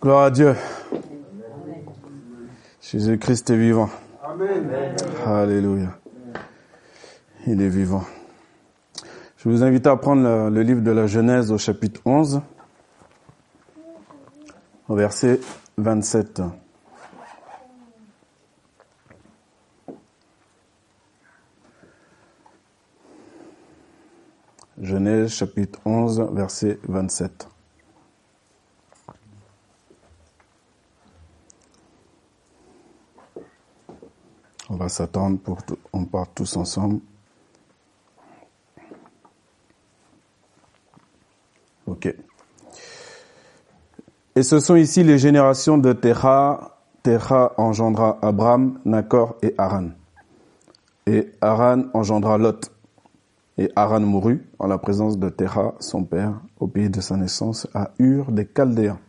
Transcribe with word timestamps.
Gloire 0.00 0.22
à 0.22 0.30
Dieu. 0.30 0.54
Jésus-Christ 2.80 3.50
est 3.50 3.56
vivant. 3.56 3.90
Amen. 4.22 4.94
Alléluia. 5.26 5.98
Il 7.48 7.60
est 7.60 7.68
vivant. 7.68 8.04
Je 9.38 9.48
vous 9.48 9.64
invite 9.64 9.88
à 9.88 9.96
prendre 9.96 10.22
le, 10.22 10.50
le 10.50 10.62
livre 10.62 10.82
de 10.82 10.92
la 10.92 11.08
Genèse 11.08 11.50
au 11.50 11.58
chapitre 11.58 12.00
11, 12.04 12.40
au 14.88 14.94
verset 14.94 15.40
27. 15.78 16.42
Genèse 24.80 25.30
chapitre 25.30 25.80
11, 25.84 26.28
verset 26.32 26.78
27. 26.86 27.48
S'attendre 34.88 35.38
pour 35.38 35.58
on 35.92 36.04
part 36.04 36.28
tous 36.34 36.56
ensemble. 36.56 37.00
Ok. 41.86 42.14
Et 44.36 44.42
ce 44.42 44.60
sont 44.60 44.76
ici 44.76 45.02
les 45.02 45.18
générations 45.18 45.78
de 45.78 45.92
Terah. 45.92 46.78
Terah 47.02 47.54
engendra 47.56 48.18
Abraham, 48.22 48.78
Nakor 48.84 49.36
et 49.42 49.54
Haran. 49.56 49.88
Et 51.06 51.32
Haran 51.40 51.84
engendra 51.94 52.36
Lot. 52.38 52.70
Et 53.56 53.72
Haran 53.74 54.00
mourut 54.00 54.46
en 54.58 54.66
la 54.68 54.78
présence 54.78 55.18
de 55.18 55.28
Terah, 55.28 55.74
son 55.80 56.04
père, 56.04 56.34
au 56.60 56.68
pays 56.68 56.90
de 56.90 57.00
sa 57.00 57.16
naissance, 57.16 57.66
à 57.74 57.90
Ur 57.98 58.30
des 58.30 58.46
Chaldéens. 58.46 59.00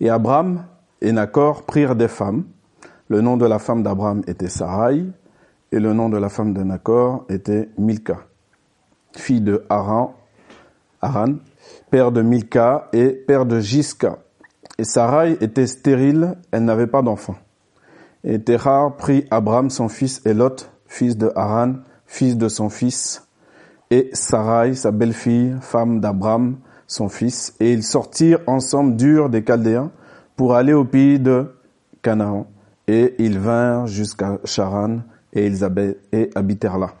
Et 0.00 0.10
Abraham 0.10 0.64
et 1.00 1.12
Nakor 1.12 1.62
prirent 1.62 1.96
des 1.96 2.08
femmes. 2.08 2.44
Le 3.08 3.22
nom 3.22 3.38
de 3.38 3.46
la 3.46 3.58
femme 3.58 3.82
d'Abraham 3.82 4.22
était 4.26 4.50
Sarai, 4.50 5.04
et 5.72 5.80
le 5.80 5.94
nom 5.94 6.10
de 6.10 6.18
la 6.18 6.28
femme 6.28 6.52
de 6.52 6.62
Nakor 6.62 7.24
était 7.30 7.70
Milka, 7.78 8.18
fille 9.16 9.40
de 9.40 9.64
Haran, 9.70 10.14
Haran, 11.00 11.36
père 11.90 12.12
de 12.12 12.20
Milka 12.20 12.88
et 12.92 13.10
père 13.10 13.46
de 13.46 13.60
Jiska. 13.60 14.18
Et 14.78 14.84
Sarai 14.84 15.38
était 15.40 15.66
stérile, 15.66 16.36
elle 16.50 16.64
n'avait 16.64 16.86
pas 16.86 17.00
d'enfant. 17.02 17.36
Et 18.24 18.42
Terah 18.42 18.94
prit 18.96 19.26
Abraham 19.30 19.70
son 19.70 19.88
fils 19.88 20.20
et 20.26 20.34
Lot, 20.34 20.70
fils 20.86 21.16
de 21.16 21.32
Haran, 21.34 21.76
fils 22.06 22.36
de 22.36 22.48
son 22.48 22.68
fils, 22.68 23.26
et 23.90 24.10
Sarai, 24.12 24.74
sa 24.74 24.90
belle-fille, 24.90 25.56
femme 25.62 26.00
d'Abraham, 26.00 26.58
son 26.86 27.08
fils, 27.08 27.54
et 27.58 27.72
ils 27.72 27.84
sortirent 27.84 28.40
ensemble 28.46 28.96
d'Ur 28.96 29.30
des 29.30 29.42
Chaldéens 29.42 29.90
pour 30.36 30.54
aller 30.54 30.74
au 30.74 30.84
pays 30.84 31.18
de 31.18 31.54
Canaan. 32.02 32.46
Et 32.88 33.14
ils 33.18 33.38
vinrent 33.38 33.86
jusqu'à 33.86 34.38
Charan 34.44 35.00
et 35.32 35.50
habitèrent 36.34 36.78
là. 36.78 36.94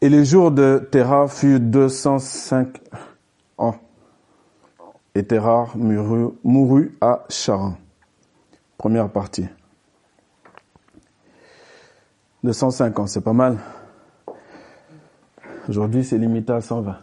Et 0.00 0.08
les 0.08 0.24
jours 0.24 0.50
de 0.50 0.88
Terah 0.90 1.28
furent 1.28 1.60
205 1.60 2.80
ans. 3.58 3.76
Et 5.14 5.22
Terah 5.22 5.68
mourut, 5.76 6.32
mourut 6.42 6.96
à 7.00 7.24
Charan. 7.28 7.76
Première 8.78 9.10
partie. 9.10 9.46
205 12.42 12.98
ans, 12.98 13.06
c'est 13.06 13.20
pas 13.20 13.32
mal. 13.32 13.58
Aujourd'hui, 15.68 16.02
c'est 16.02 16.18
limité 16.18 16.52
à 16.52 16.60
120. 16.60 16.96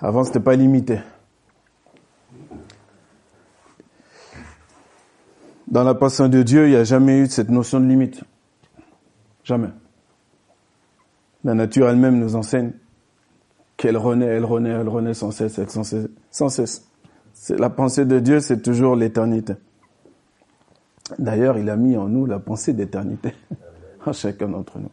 Avant, 0.00 0.24
c'était 0.24 0.40
pas 0.40 0.56
limité. 0.56 0.98
Dans 5.70 5.84
la 5.84 5.94
passion 5.94 6.28
de 6.28 6.42
Dieu, 6.42 6.66
il 6.66 6.70
n'y 6.70 6.76
a 6.76 6.84
jamais 6.84 7.18
eu 7.18 7.26
cette 7.26 7.48
notion 7.48 7.78
de 7.78 7.86
limite. 7.86 8.24
Jamais. 9.44 9.68
La 11.44 11.54
nature 11.54 11.88
elle-même 11.88 12.18
nous 12.18 12.34
enseigne 12.34 12.72
qu'elle 13.76 13.96
renaît, 13.96 14.26
elle 14.26 14.44
renaît, 14.44 14.70
elle 14.70 14.88
renaît 14.88 15.14
sans 15.14 15.30
cesse, 15.30 15.64
sans 15.68 15.84
cesse. 15.84 16.08
Sans 16.30 16.48
cesse. 16.48 16.86
La 17.50 17.70
pensée 17.70 18.04
de 18.04 18.18
Dieu, 18.18 18.40
c'est 18.40 18.60
toujours 18.60 18.96
l'éternité. 18.96 19.54
D'ailleurs, 21.18 21.56
il 21.56 21.70
a 21.70 21.76
mis 21.76 21.96
en 21.96 22.08
nous 22.08 22.26
la 22.26 22.38
pensée 22.38 22.72
d'éternité, 22.72 23.34
en 24.06 24.12
chacun 24.12 24.48
d'entre 24.48 24.78
nous. 24.78 24.90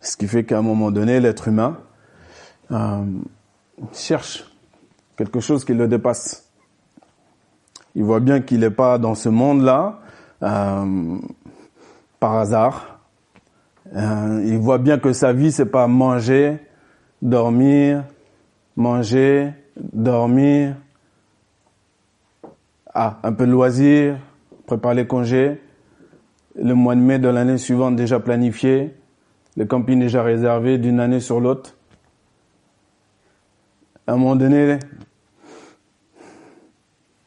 Ce 0.00 0.16
qui 0.16 0.28
fait 0.28 0.44
qu'à 0.44 0.58
un 0.58 0.62
moment 0.62 0.90
donné, 0.90 1.20
l'être 1.20 1.48
humain 1.48 1.78
euh, 2.70 3.04
cherche 3.92 4.50
quelque 5.16 5.40
chose 5.40 5.64
qui 5.64 5.74
le 5.74 5.88
dépasse. 5.88 6.50
Il 7.94 8.04
voit 8.04 8.20
bien 8.20 8.40
qu'il 8.40 8.60
n'est 8.60 8.70
pas 8.70 8.98
dans 8.98 9.14
ce 9.14 9.28
monde-là 9.28 10.00
par 10.40 12.36
hasard. 12.36 13.00
Euh, 13.94 14.42
il 14.46 14.58
voit 14.58 14.78
bien 14.78 14.98
que 14.98 15.12
sa 15.12 15.32
vie, 15.32 15.52
c'est 15.52 15.66
pas 15.66 15.86
manger, 15.86 16.58
dormir, 17.20 18.04
manger, 18.76 19.52
dormir, 19.76 20.76
ah, 22.92 23.18
un 23.22 23.32
peu 23.32 23.46
de 23.46 23.52
loisir, 23.52 24.18
préparer 24.66 24.94
les 24.94 25.06
congés, 25.06 25.60
le 26.56 26.74
mois 26.74 26.94
de 26.94 27.00
mai 27.00 27.18
de 27.18 27.28
l'année 27.28 27.58
suivante 27.58 27.96
déjà 27.96 28.20
planifié, 28.20 28.94
le 29.56 29.64
camping 29.64 30.00
déjà 30.00 30.22
réservé 30.22 30.78
d'une 30.78 31.00
année 31.00 31.20
sur 31.20 31.40
l'autre. 31.40 31.76
À 34.06 34.12
un 34.12 34.16
moment 34.16 34.36
donné, 34.36 34.78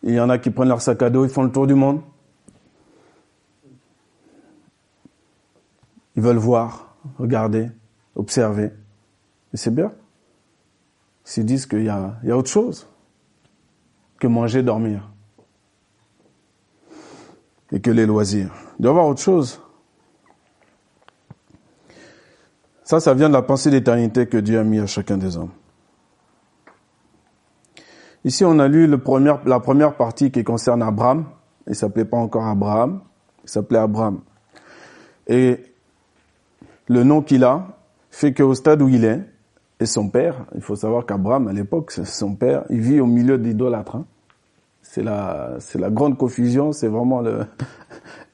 il 0.04 0.14
y 0.14 0.20
en 0.20 0.30
a 0.30 0.38
qui 0.38 0.50
prennent 0.52 0.70
leur 0.70 0.82
sac 0.82 1.02
à 1.02 1.10
dos, 1.10 1.26
ils 1.26 1.32
font 1.32 1.44
le 1.44 1.52
tour 1.52 1.68
du 1.68 1.74
monde. 1.74 2.02
Ils 6.18 6.24
veulent 6.24 6.38
voir, 6.38 6.96
regarder, 7.20 7.70
observer. 8.16 8.72
Et 9.54 9.58
c'est 9.58 9.74
bien. 9.74 9.94
Ils 11.38 11.46
disent 11.46 11.68
qu'il 11.68 11.84
y 11.84 11.90
a, 11.90 12.16
il 12.24 12.30
y 12.30 12.32
a 12.32 12.38
autre 12.38 12.50
chose 12.50 12.88
que 14.20 14.26
manger, 14.26 14.64
dormir. 14.64 15.10
Et 17.72 17.80
que 17.80 17.92
les 17.92 18.08
loisirs. 18.08 18.52
Il 18.80 18.84
doit 18.84 18.92
y 18.92 18.94
avoir 18.94 19.08
autre 19.08 19.22
chose. 19.22 19.62
Ça, 22.84 23.00
ça 23.00 23.14
vient 23.14 23.28
de 23.28 23.34
la 23.34 23.42
pensée 23.42 23.70
d'éternité 23.70 24.26
que 24.26 24.38
Dieu 24.38 24.58
a 24.58 24.64
mis 24.64 24.80
à 24.80 24.88
chacun 24.88 25.18
des 25.18 25.38
hommes. 25.38 25.52
Ici, 28.24 28.44
on 28.44 28.58
a 28.58 28.68
lu 28.68 28.88
le 28.88 28.98
premier, 28.98 29.36
la 29.46 29.60
première 29.60 29.96
partie 29.96 30.32
qui 30.32 30.44
concerne 30.44 30.82
Abraham. 30.82 31.26
Il 31.68 31.76
s'appelait 31.76 32.06
pas 32.06 32.18
encore 32.18 32.46
Abraham, 32.46 33.02
il 33.44 33.50
s'appelait 33.50 33.80
Abraham. 33.80 34.22
Et 35.28 35.68
le 36.88 37.04
nom 37.04 37.22
qu'il 37.22 37.44
a 37.44 37.68
fait 38.10 38.34
qu'au 38.34 38.54
stade 38.54 38.82
où 38.82 38.90
il 38.90 39.06
est, 39.06 39.22
et 39.80 39.86
son 39.86 40.10
père, 40.10 40.46
il 40.56 40.62
faut 40.62 40.76
savoir 40.76 41.06
qu'Abraham, 41.06 41.48
à 41.48 41.54
l'époque, 41.54 41.92
son 41.92 42.36
père, 42.36 42.64
il 42.70 42.80
vit 42.80 43.00
au 43.00 43.06
milieu 43.06 43.38
d'idolâtres. 43.38 43.96
Hein. 43.96 44.06
C'est 44.82 45.04
la, 45.04 45.56
c'est 45.60 45.78
la 45.80 45.90
grande 45.90 46.18
confusion, 46.18 46.72
c'est 46.72 46.88
vraiment 46.88 47.22
le, 47.22 47.46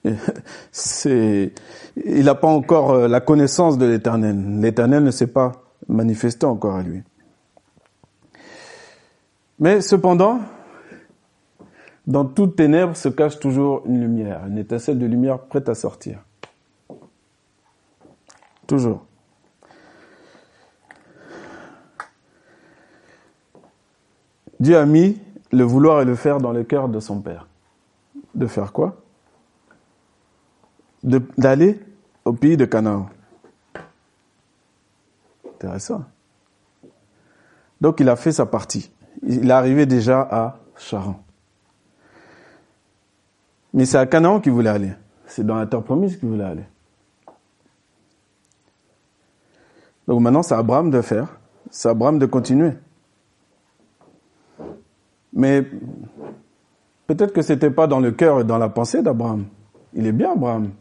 c'est, 0.72 1.54
il 2.06 2.26
n'a 2.26 2.36
pas 2.36 2.48
encore 2.48 2.92
euh, 2.92 3.08
la 3.08 3.22
connaissance 3.22 3.78
de 3.78 3.86
l'éternel. 3.86 4.60
L'éternel 4.60 5.04
ne 5.04 5.12
s'est 5.12 5.28
pas 5.28 5.52
manifesté 5.88 6.46
encore 6.46 6.76
à 6.76 6.84
lui. 6.84 7.02
Mais 9.60 9.82
cependant, 9.82 10.40
dans 12.08 12.26
toute 12.26 12.56
ténèbre 12.56 12.96
se 12.96 13.10
cache 13.10 13.40
toujours 13.40 13.84
une 13.86 14.02
lumière, 14.02 14.46
une 14.48 14.58
étincelle 14.58 15.00
de 15.00 15.06
lumière 15.06 15.40
prête 15.40 15.70
à 15.70 15.76
sortir. 15.76 16.20
Dieu 24.60 24.78
a 24.78 24.86
mis 24.86 25.20
le 25.52 25.64
vouloir 25.64 26.02
et 26.02 26.06
le 26.06 26.16
faire 26.16 26.40
dans 26.40 26.52
le 26.52 26.64
cœur 26.64 26.90
de 26.90 27.00
son 27.00 27.20
Père. 27.20 27.48
De 28.34 28.48
faire 28.48 28.72
quoi? 28.72 28.98
D'aller 31.04 31.80
au 32.26 32.34
pays 32.34 32.58
de 32.58 32.66
Canaan. 32.66 33.10
Intéressant. 35.56 36.04
Donc 37.82 38.00
il 38.00 38.08
a 38.10 38.16
fait 38.16 38.32
sa 38.32 38.46
partie 38.46 38.94
il 39.26 39.50
est 39.50 39.54
arrivé 39.54 39.86
déjà 39.86 40.22
à 40.22 40.58
Charan. 40.78 41.24
Mais 43.74 43.86
c'est 43.86 43.98
à 43.98 44.06
Canaan 44.06 44.40
qu'il 44.40 44.52
voulait 44.52 44.70
aller. 44.70 44.94
C'est 45.26 45.46
dans 45.46 45.56
la 45.56 45.66
terre 45.66 45.82
promise 45.82 46.18
qu'il 46.18 46.30
voulait 46.30 46.44
aller. 46.44 46.64
Donc 50.08 50.22
maintenant, 50.22 50.44
c'est 50.44 50.56
Abraham 50.56 50.90
de 50.90 51.02
faire. 51.02 51.40
C'est 51.70 51.90
Abraham 51.90 52.20
de 52.20 52.26
continuer. 52.26 52.72
Mais 55.34 55.64
peut-être 57.08 57.34
que 57.34 57.42
c'était 57.42 57.72
pas 57.72 57.88
dans 57.88 58.00
le 58.00 58.12
cœur 58.12 58.42
et 58.42 58.44
dans 58.44 58.58
la 58.58 58.70
pensée 58.70 59.02
d'Abraham. 59.02 59.46
Il 59.94 60.06
est 60.06 60.12
bien, 60.12 60.34
Abraham. 60.34 60.72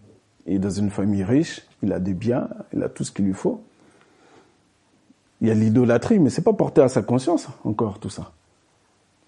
Il 0.46 0.54
est 0.54 0.58
dans 0.58 0.70
une 0.70 0.90
famille 0.90 1.22
riche, 1.22 1.66
il 1.82 1.92
a 1.92 2.00
des 2.00 2.14
biens, 2.14 2.48
il 2.72 2.82
a 2.82 2.88
tout 2.88 3.04
ce 3.04 3.12
qu'il 3.12 3.26
lui 3.26 3.34
faut 3.34 3.62
il 5.42 5.48
y 5.48 5.50
a 5.50 5.54
l'idolâtrie, 5.54 6.20
mais 6.20 6.30
c'est 6.30 6.42
pas 6.42 6.52
porté 6.52 6.80
à 6.80 6.88
sa 6.88 7.02
conscience 7.02 7.48
encore 7.64 7.98
tout 7.98 8.08
ça. 8.08 8.32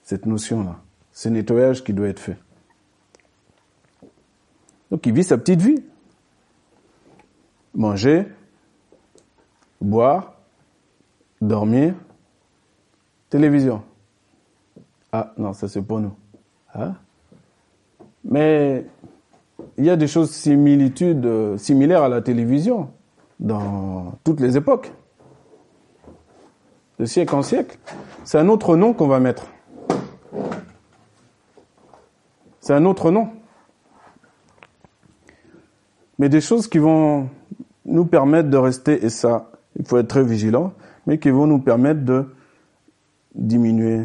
cette 0.04 0.26
notion-là, 0.26 0.78
ce 1.12 1.28
nettoyage 1.28 1.82
qui 1.82 1.92
doit 1.92 2.06
être 2.06 2.20
fait. 2.20 2.36
Donc 4.92 5.04
il 5.06 5.12
vit 5.12 5.24
sa 5.24 5.36
petite 5.36 5.60
vie. 5.60 5.82
Manger, 7.74 8.28
boire, 9.80 10.34
dormir, 11.40 11.94
télévision. 13.30 13.82
Ah 15.12 15.32
non, 15.36 15.52
ça 15.52 15.68
c'est 15.68 15.82
pour 15.82 16.00
nous. 16.00 16.14
Hein? 16.74 16.94
Mais 18.24 18.86
il 19.76 19.84
y 19.84 19.90
a 19.90 19.96
des 19.96 20.08
choses 20.08 20.30
similitudes, 20.30 21.26
euh, 21.26 21.56
similaires 21.58 22.02
à 22.02 22.08
la 22.08 22.22
télévision 22.22 22.90
dans 23.40 24.18
toutes 24.24 24.40
les 24.40 24.56
époques. 24.56 24.92
De 26.98 27.04
siècle 27.06 27.34
en 27.34 27.42
siècle. 27.42 27.78
C'est 28.24 28.38
un 28.38 28.48
autre 28.48 28.76
nom 28.76 28.94
qu'on 28.94 29.08
va 29.08 29.20
mettre. 29.20 29.46
C'est 32.60 32.72
un 32.72 32.84
autre 32.84 33.10
nom. 33.10 33.28
Mais 36.18 36.28
des 36.28 36.40
choses 36.40 36.68
qui 36.68 36.78
vont 36.78 37.28
nous 37.84 38.06
permettre 38.06 38.48
de 38.48 38.56
rester, 38.56 39.04
et 39.04 39.10
ça, 39.10 39.50
il 39.78 39.84
faut 39.84 39.98
être 39.98 40.08
très 40.08 40.24
vigilant, 40.24 40.72
mais 41.06 41.18
qui 41.18 41.30
vont 41.30 41.46
nous 41.46 41.58
permettre 41.58 42.04
de 42.04 42.26
diminuer 43.34 44.02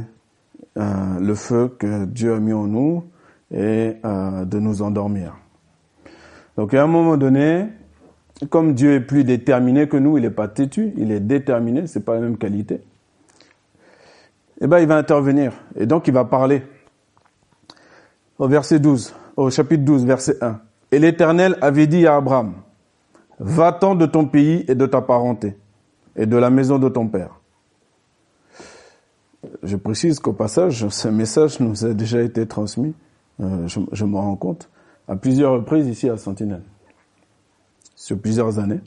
euh, 0.77 1.19
le 1.19 1.35
feu 1.35 1.75
que 1.77 2.05
Dieu 2.05 2.33
a 2.33 2.39
mis 2.39 2.53
en 2.53 2.67
nous 2.67 3.03
et 3.51 3.95
euh, 4.05 4.45
de 4.45 4.59
nous 4.59 4.81
endormir. 4.81 5.35
Donc 6.57 6.73
à 6.73 6.83
un 6.83 6.87
moment 6.87 7.17
donné, 7.17 7.67
comme 8.49 8.73
Dieu 8.73 8.93
est 8.93 9.01
plus 9.01 9.23
déterminé 9.23 9.87
que 9.87 9.97
nous, 9.97 10.17
il 10.17 10.21
n'est 10.21 10.29
pas 10.29 10.47
têtu, 10.47 10.93
il 10.97 11.11
est 11.11 11.19
déterminé, 11.19 11.87
c'est 11.87 12.05
pas 12.05 12.15
la 12.15 12.21
même 12.21 12.37
qualité. 12.37 12.81
Eh 14.61 14.67
ben, 14.67 14.79
il 14.79 14.87
va 14.87 14.97
intervenir 14.97 15.53
et 15.75 15.85
donc 15.85 16.07
il 16.07 16.13
va 16.13 16.25
parler. 16.25 16.63
Au 18.37 18.47
verset 18.47 18.79
12, 18.79 19.13
au 19.35 19.49
chapitre 19.49 19.83
12, 19.83 20.05
verset 20.05 20.37
1. 20.41 20.59
Et 20.91 20.99
l'Éternel 20.99 21.57
avait 21.61 21.87
dit 21.87 22.07
à 22.07 22.15
Abraham, 22.15 22.53
va-t'en 23.39 23.95
de 23.95 24.05
ton 24.05 24.25
pays 24.25 24.65
et 24.67 24.75
de 24.75 24.85
ta 24.85 25.01
parenté 25.01 25.57
et 26.15 26.25
de 26.25 26.37
la 26.37 26.49
maison 26.49 26.79
de 26.79 26.89
ton 26.89 27.07
père. 27.07 27.39
Je 29.63 29.77
précise 29.77 30.19
qu'au 30.19 30.33
passage, 30.33 30.87
ce 30.89 31.07
message 31.07 31.59
nous 31.59 31.85
a 31.85 31.93
déjà 31.93 32.21
été 32.21 32.45
transmis, 32.45 32.93
euh, 33.39 33.67
je, 33.67 33.79
je 33.91 34.05
me 34.05 34.17
rends 34.17 34.35
compte, 34.35 34.69
à 35.07 35.15
plusieurs 35.15 35.53
reprises 35.53 35.87
ici 35.87 36.09
à 36.09 36.17
Sentinelle 36.17 36.63
sur 37.95 38.17
plusieurs 38.19 38.59
années, 38.59 38.79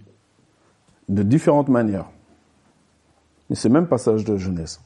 de 1.09 1.23
différentes 1.23 1.69
manières. 1.69 2.07
Mais 3.51 3.57
c'est 3.57 3.69
même 3.69 3.87
passage 3.87 4.25
de 4.25 4.37
jeunesse. 4.37 4.81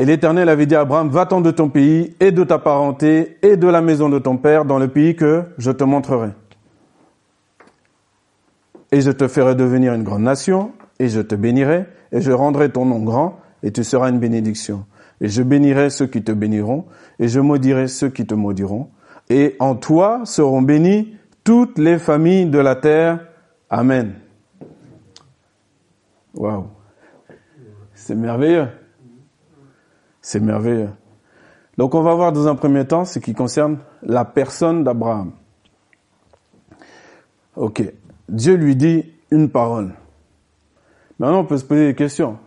Et 0.00 0.06
l'Éternel 0.06 0.48
avait 0.48 0.64
dit 0.64 0.74
à 0.74 0.80
Abraham, 0.80 1.10
va-t'en 1.10 1.42
de 1.42 1.50
ton 1.50 1.68
pays 1.68 2.16
et 2.20 2.32
de 2.32 2.42
ta 2.42 2.58
parenté 2.58 3.36
et 3.42 3.58
de 3.58 3.66
la 3.68 3.82
maison 3.82 4.08
de 4.08 4.18
ton 4.18 4.38
père 4.38 4.64
dans 4.64 4.78
le 4.78 4.88
pays 4.88 5.14
que 5.14 5.42
je 5.58 5.70
te 5.70 5.84
montrerai. 5.84 6.30
Et 8.92 9.02
je 9.02 9.10
te 9.10 9.28
ferai 9.28 9.54
devenir 9.54 9.92
une 9.92 10.02
grande 10.02 10.22
nation 10.22 10.72
et 10.98 11.08
je 11.08 11.20
te 11.20 11.34
bénirai 11.34 11.84
et 12.12 12.22
je 12.22 12.32
rendrai 12.32 12.70
ton 12.70 12.86
nom 12.86 13.00
grand 13.00 13.40
et 13.62 13.72
tu 13.72 13.84
seras 13.84 14.08
une 14.08 14.18
bénédiction. 14.18 14.86
Et 15.20 15.28
je 15.28 15.42
bénirai 15.42 15.90
ceux 15.90 16.06
qui 16.06 16.22
te 16.22 16.32
béniront 16.32 16.86
et 17.18 17.28
je 17.28 17.38
maudirai 17.38 17.86
ceux 17.86 18.08
qui 18.08 18.24
te 18.24 18.32
maudiront 18.32 18.88
et 19.28 19.54
en 19.58 19.74
toi 19.74 20.22
seront 20.24 20.62
bénies 20.62 21.14
toutes 21.44 21.76
les 21.76 21.98
familles 21.98 22.46
de 22.46 22.58
la 22.58 22.74
terre. 22.74 23.20
Amen. 23.68 24.14
Waouh. 26.32 26.68
C'est 27.94 28.14
merveilleux. 28.14 28.68
C'est 30.22 30.40
merveilleux. 30.40 30.90
Donc 31.78 31.94
on 31.94 32.02
va 32.02 32.14
voir 32.14 32.32
dans 32.32 32.46
un 32.46 32.54
premier 32.54 32.86
temps 32.86 33.04
ce 33.04 33.18
qui 33.18 33.32
concerne 33.32 33.78
la 34.02 34.24
personne 34.24 34.84
d'Abraham. 34.84 35.32
Ok. 37.56 37.82
Dieu 38.28 38.54
lui 38.54 38.76
dit 38.76 39.04
une 39.30 39.48
parole. 39.48 39.92
Maintenant 41.18 41.40
on 41.40 41.44
peut 41.44 41.58
se 41.58 41.64
poser 41.64 41.86
des 41.86 41.94
questions. 41.94 42.38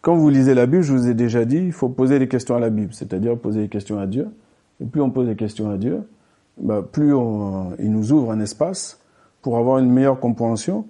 Quand 0.00 0.14
vous 0.14 0.28
lisez 0.28 0.54
la 0.54 0.66
Bible, 0.66 0.82
je 0.82 0.92
vous 0.92 1.08
ai 1.08 1.14
déjà 1.14 1.44
dit, 1.44 1.58
il 1.58 1.72
faut 1.72 1.88
poser 1.88 2.18
des 2.18 2.28
questions 2.28 2.54
à 2.54 2.60
la 2.60 2.70
Bible, 2.70 2.94
c'est-à-dire 2.94 3.36
poser 3.36 3.62
des 3.62 3.68
questions 3.68 3.98
à 3.98 4.06
Dieu. 4.06 4.28
Et 4.80 4.84
plus 4.84 5.00
on 5.00 5.10
pose 5.10 5.26
des 5.26 5.36
questions 5.36 5.70
à 5.70 5.76
Dieu, 5.76 6.08
bah, 6.56 6.82
plus 6.82 7.14
il 7.78 7.90
nous 7.90 8.12
ouvre 8.12 8.30
un 8.30 8.40
espace 8.40 9.00
pour 9.42 9.58
avoir 9.58 9.78
une 9.78 9.90
meilleure 9.90 10.20
compréhension 10.20 10.86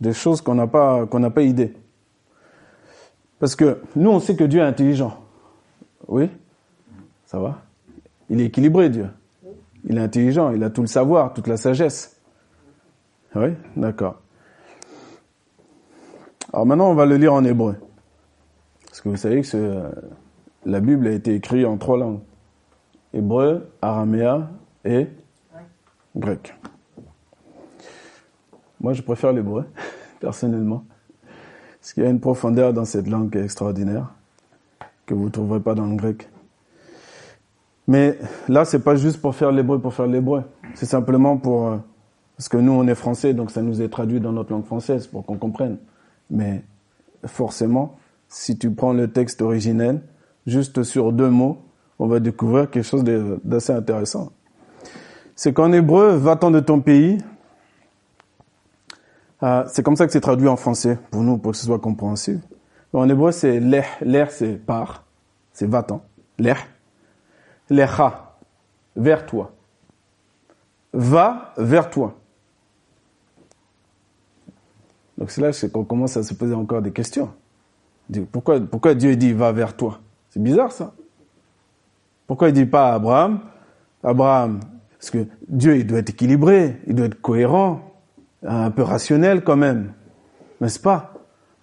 des 0.00 0.12
choses 0.12 0.40
qu'on 0.40 0.54
n'a 0.54 0.66
pas 0.66 1.06
qu'on 1.06 1.18
n'a 1.18 1.30
pas 1.30 1.42
idée. 1.42 1.74
Parce 3.38 3.56
que 3.56 3.80
nous, 3.96 4.10
on 4.10 4.20
sait 4.20 4.36
que 4.36 4.44
Dieu 4.44 4.60
est 4.60 4.64
intelligent. 4.64 5.25
Oui? 6.08 6.30
Ça 7.26 7.38
va? 7.38 7.62
Il 8.28 8.40
est 8.40 8.46
équilibré, 8.46 8.90
Dieu. 8.90 9.08
Il 9.84 9.98
est 9.98 10.00
intelligent, 10.00 10.50
il 10.50 10.62
a 10.64 10.70
tout 10.70 10.80
le 10.80 10.86
savoir, 10.86 11.32
toute 11.32 11.46
la 11.46 11.56
sagesse. 11.56 12.20
Oui? 13.34 13.48
D'accord. 13.76 14.20
Alors 16.52 16.66
maintenant, 16.66 16.90
on 16.90 16.94
va 16.94 17.06
le 17.06 17.16
lire 17.16 17.34
en 17.34 17.44
hébreu. 17.44 17.76
Parce 18.86 19.00
que 19.00 19.08
vous 19.08 19.16
savez 19.16 19.42
que 19.42 19.82
la 20.64 20.80
Bible 20.80 21.06
a 21.06 21.12
été 21.12 21.34
écrite 21.34 21.66
en 21.66 21.76
trois 21.76 21.98
langues 21.98 22.20
hébreu, 23.16 23.68
araméa 23.80 24.50
et 24.84 25.08
grec. 26.14 26.54
Moi, 28.80 28.92
je 28.92 29.02
préfère 29.02 29.32
l'hébreu, 29.32 29.64
personnellement, 30.20 30.84
parce 31.80 31.92
qu'il 31.92 32.02
y 32.02 32.06
a 32.06 32.10
une 32.10 32.20
profondeur 32.20 32.72
dans 32.72 32.84
cette 32.84 33.08
langue 33.08 33.30
qui 33.30 33.38
est 33.38 33.44
extraordinaire, 33.44 34.12
que 35.06 35.14
vous 35.14 35.26
ne 35.26 35.30
trouverez 35.30 35.60
pas 35.60 35.74
dans 35.74 35.86
le 35.86 35.96
grec. 35.96 36.28
Mais 37.88 38.18
là, 38.48 38.64
c'est 38.64 38.80
pas 38.80 38.96
juste 38.96 39.20
pour 39.20 39.34
faire 39.34 39.52
l'hébreu 39.52 39.80
pour 39.80 39.94
faire 39.94 40.06
l'hébreu. 40.06 40.42
C'est 40.74 40.86
simplement 40.86 41.36
pour, 41.36 41.68
euh, 41.68 41.76
parce 42.36 42.48
que 42.48 42.56
nous, 42.56 42.72
on 42.72 42.86
est 42.88 42.94
français, 42.96 43.32
donc 43.32 43.50
ça 43.50 43.62
nous 43.62 43.80
est 43.80 43.88
traduit 43.88 44.20
dans 44.20 44.32
notre 44.32 44.52
langue 44.52 44.64
française 44.64 45.06
pour 45.06 45.24
qu'on 45.24 45.36
comprenne. 45.38 45.78
Mais 46.30 46.64
forcément, 47.24 47.96
si 48.28 48.58
tu 48.58 48.72
prends 48.72 48.92
le 48.92 49.08
texte 49.08 49.40
originel, 49.40 50.02
juste 50.46 50.82
sur 50.82 51.12
deux 51.12 51.30
mots, 51.30 51.58
on 51.98 52.08
va 52.08 52.20
découvrir 52.20 52.68
quelque 52.70 52.84
chose 52.84 53.04
d'assez 53.04 53.72
intéressant. 53.72 54.32
C'est 55.36 55.52
qu'en 55.52 55.72
hébreu, 55.72 56.16
va-t'en 56.16 56.50
de 56.50 56.60
ton 56.60 56.80
pays. 56.80 57.18
Euh, 59.42 59.64
c'est 59.68 59.82
comme 59.82 59.96
ça 59.96 60.06
que 60.06 60.12
c'est 60.12 60.20
traduit 60.20 60.48
en 60.48 60.56
français, 60.56 60.98
pour 61.10 61.22
nous, 61.22 61.38
pour 61.38 61.52
que 61.52 61.58
ce 61.58 61.66
soit 61.66 61.78
compréhensible. 61.78 62.40
En 62.92 63.08
hébreu, 63.08 63.32
c'est 63.32 63.60
leh. 63.60 63.84
Leh, 64.00 64.26
c'est 64.30 64.54
par. 64.54 65.04
C'est 65.52 65.66
va-t'en. 65.66 66.02
Leh. 66.38 66.54
Lecha. 67.68 68.36
Vers 68.94 69.26
toi. 69.26 69.52
Va 70.92 71.52
vers 71.58 71.90
toi. 71.90 72.14
Donc 75.18 75.30
c'est 75.30 75.40
là 75.40 75.50
qu'on 75.72 75.84
commence 75.84 76.16
à 76.16 76.22
se 76.22 76.34
poser 76.34 76.54
encore 76.54 76.82
des 76.82 76.92
questions. 76.92 77.30
Pourquoi, 78.32 78.60
pourquoi 78.60 78.94
Dieu 78.94 79.16
dit 79.16 79.32
va 79.32 79.52
vers 79.52 79.76
toi? 79.76 80.00
C'est 80.30 80.42
bizarre 80.42 80.72
ça. 80.72 80.92
Pourquoi 82.26 82.48
il 82.48 82.54
dit 82.54 82.66
pas 82.66 82.90
à 82.90 82.94
Abraham, 82.94 83.40
Abraham, 84.02 84.60
parce 84.98 85.10
que 85.10 85.26
Dieu, 85.48 85.76
il 85.76 85.86
doit 85.86 85.98
être 85.98 86.10
équilibré, 86.10 86.80
il 86.86 86.94
doit 86.94 87.06
être 87.06 87.20
cohérent, 87.20 87.94
un 88.42 88.70
peu 88.70 88.82
rationnel 88.82 89.44
quand 89.44 89.56
même, 89.56 89.92
n'est-ce 90.60 90.80
pas? 90.80 91.14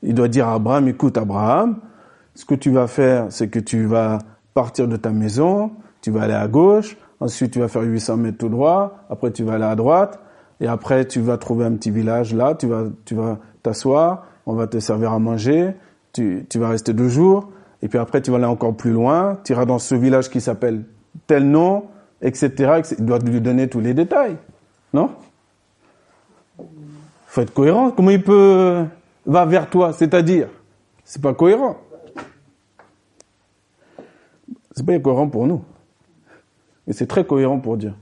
Il 0.03 0.13
doit 0.13 0.27
dire 0.27 0.47
à 0.47 0.53
Abraham, 0.53 0.87
écoute 0.87 1.17
Abraham, 1.17 1.77
ce 2.35 2.45
que 2.45 2.55
tu 2.55 2.71
vas 2.71 2.87
faire, 2.87 3.27
c'est 3.29 3.47
que 3.47 3.59
tu 3.59 3.85
vas 3.85 4.19
partir 4.53 4.87
de 4.87 4.95
ta 4.95 5.11
maison, 5.11 5.71
tu 6.01 6.11
vas 6.11 6.23
aller 6.23 6.33
à 6.33 6.47
gauche, 6.47 6.97
ensuite 7.19 7.51
tu 7.51 7.59
vas 7.59 7.67
faire 7.67 7.83
800 7.83 8.17
mètres 8.17 8.37
tout 8.37 8.49
droit, 8.49 8.99
après 9.09 9.31
tu 9.31 9.43
vas 9.43 9.53
aller 9.53 9.63
à 9.63 9.75
droite, 9.75 10.19
et 10.59 10.67
après 10.67 11.05
tu 11.07 11.19
vas 11.21 11.37
trouver 11.37 11.65
un 11.65 11.71
petit 11.73 11.91
village 11.91 12.33
là, 12.33 12.53
tu 12.53 12.67
vas 12.67 12.83
tu 13.05 13.15
vas 13.15 13.39
t'asseoir, 13.63 14.25
on 14.45 14.53
va 14.53 14.67
te 14.67 14.79
servir 14.79 15.13
à 15.13 15.19
manger, 15.19 15.73
tu, 16.11 16.45
tu 16.49 16.59
vas 16.59 16.69
rester 16.69 16.93
deux 16.93 17.07
jours, 17.07 17.49
et 17.83 17.89
puis 17.89 17.99
après, 17.99 18.21
tu 18.21 18.31
vas 18.31 18.37
aller 18.37 18.45
encore 18.45 18.77
plus 18.77 18.91
loin, 18.91 19.37
tu 19.43 19.51
iras 19.51 19.65
dans 19.65 19.77
ce 19.77 19.93
village 19.93 20.29
qui 20.29 20.39
s'appelle 20.39 20.85
tel 21.27 21.49
nom, 21.49 21.83
etc., 22.21 22.81
Il 22.97 23.05
doit 23.05 23.19
lui 23.19 23.41
donner 23.41 23.67
tous 23.67 23.81
les 23.81 23.93
détails. 23.93 24.37
Non? 24.93 25.09
Faut 27.27 27.41
être 27.41 27.53
cohérent. 27.53 27.91
Comment 27.91 28.11
il 28.11 28.23
peut 28.23 28.85
va 29.25 29.45
vers 29.45 29.69
toi, 29.69 29.93
c'est-à-dire 29.93 30.49
C'est 31.03 31.21
pas 31.21 31.33
cohérent. 31.33 31.77
C'est 34.75 34.85
pas 34.85 34.97
cohérent 34.99 35.29
pour 35.29 35.47
nous. 35.47 35.63
Mais 36.87 36.93
c'est 36.93 37.07
très 37.07 37.25
cohérent 37.25 37.59
pour 37.59 37.77
Dieu. 37.77 37.93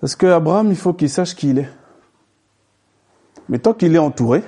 Parce 0.00 0.16
que 0.16 0.26
Abraham, 0.26 0.68
il 0.70 0.76
faut 0.76 0.92
qu'il 0.92 1.08
sache 1.08 1.34
qui 1.34 1.50
il 1.50 1.58
est. 1.60 1.68
Mais 3.48 3.58
tant 3.58 3.74
qu'il 3.74 3.94
est 3.94 3.98
entouré 3.98 4.42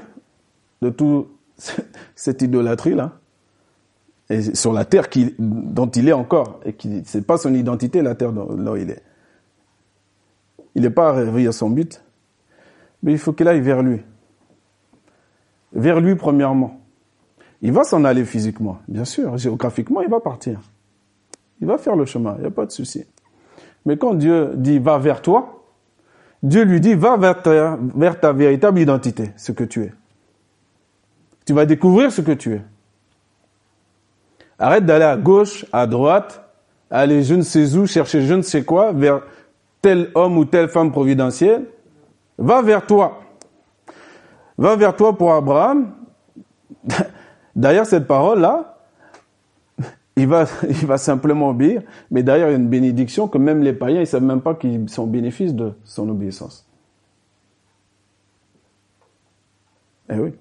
de 0.82 0.90
toute 0.90 1.28
cette 2.14 2.42
idolâtrie-là, 2.42 3.12
et 4.30 4.54
sur 4.54 4.72
la 4.72 4.84
terre 4.84 5.08
dont 5.38 5.90
il 5.90 6.08
est 6.08 6.12
encore, 6.12 6.60
et 6.64 6.72
qui 6.72 7.02
c'est 7.04 7.26
pas 7.26 7.36
son 7.36 7.54
identité 7.54 8.00
la 8.02 8.14
terre 8.14 8.32
dont, 8.32 8.74
il 8.76 8.90
est. 8.90 9.02
Il 10.74 10.82
n'est 10.82 10.90
pas 10.90 11.10
arrivé 11.10 11.46
à 11.46 11.52
son 11.52 11.70
but, 11.70 12.02
mais 13.02 13.12
il 13.12 13.18
faut 13.18 13.32
qu'il 13.32 13.46
aille 13.46 13.60
vers 13.60 13.82
lui. 13.82 14.00
Vers 15.74 16.00
lui 16.00 16.14
premièrement. 16.14 16.80
Il 17.60 17.72
va 17.72 17.84
s'en 17.84 18.04
aller 18.04 18.24
physiquement, 18.24 18.78
bien 18.88 19.04
sûr. 19.04 19.36
Géographiquement, 19.36 20.00
il 20.00 20.08
va 20.08 20.20
partir. 20.20 20.60
Il 21.60 21.66
va 21.66 21.78
faire 21.78 21.96
le 21.96 22.04
chemin, 22.04 22.34
il 22.36 22.42
n'y 22.42 22.46
a 22.46 22.50
pas 22.50 22.66
de 22.66 22.70
souci. 22.70 23.04
Mais 23.86 23.96
quand 23.96 24.14
Dieu 24.14 24.52
dit 24.54 24.78
va 24.78 24.98
vers 24.98 25.22
toi, 25.22 25.64
Dieu 26.42 26.62
lui 26.64 26.80
dit 26.80 26.94
va 26.94 27.16
vers 27.16 27.42
ta, 27.42 27.78
vers 27.94 28.20
ta 28.20 28.32
véritable 28.32 28.80
identité, 28.80 29.30
ce 29.36 29.52
que 29.52 29.64
tu 29.64 29.82
es. 29.82 29.92
Tu 31.46 31.52
vas 31.52 31.66
découvrir 31.66 32.12
ce 32.12 32.20
que 32.20 32.32
tu 32.32 32.54
es. 32.54 32.62
Arrête 34.58 34.84
d'aller 34.86 35.04
à 35.04 35.16
gauche, 35.16 35.66
à 35.72 35.86
droite, 35.86 36.42
aller 36.90 37.22
je 37.22 37.34
ne 37.34 37.42
sais 37.42 37.74
où, 37.76 37.86
chercher 37.86 38.22
je 38.22 38.34
ne 38.34 38.42
sais 38.42 38.64
quoi, 38.64 38.92
vers 38.92 39.22
tel 39.82 40.10
homme 40.14 40.38
ou 40.38 40.44
telle 40.44 40.68
femme 40.68 40.92
providentielle. 40.92 41.64
Va 42.38 42.62
vers 42.62 42.86
toi. 42.86 43.20
Va 44.56 44.76
vers 44.76 44.94
toi 44.96 45.16
pour 45.16 45.32
Abraham. 45.32 45.92
Derrière 47.56 47.86
cette 47.86 48.06
parole-là, 48.06 48.78
il 50.16 50.26
va, 50.26 50.46
il 50.68 50.86
va 50.86 50.98
simplement 50.98 51.50
obéir, 51.50 51.82
mais 52.10 52.22
derrière 52.22 52.48
il 52.48 52.52
y 52.52 52.54
a 52.54 52.58
une 52.58 52.68
bénédiction 52.68 53.28
que 53.28 53.38
même 53.38 53.62
les 53.62 53.72
païens, 53.72 54.00
ils 54.00 54.06
savent 54.06 54.24
même 54.24 54.40
pas 54.40 54.54
qu'ils 54.54 54.88
sont 54.88 55.06
bénéfices 55.06 55.54
de 55.54 55.72
son 55.84 56.08
obéissance. 56.08 56.66
Eh 60.10 60.18
oui. 60.18 60.32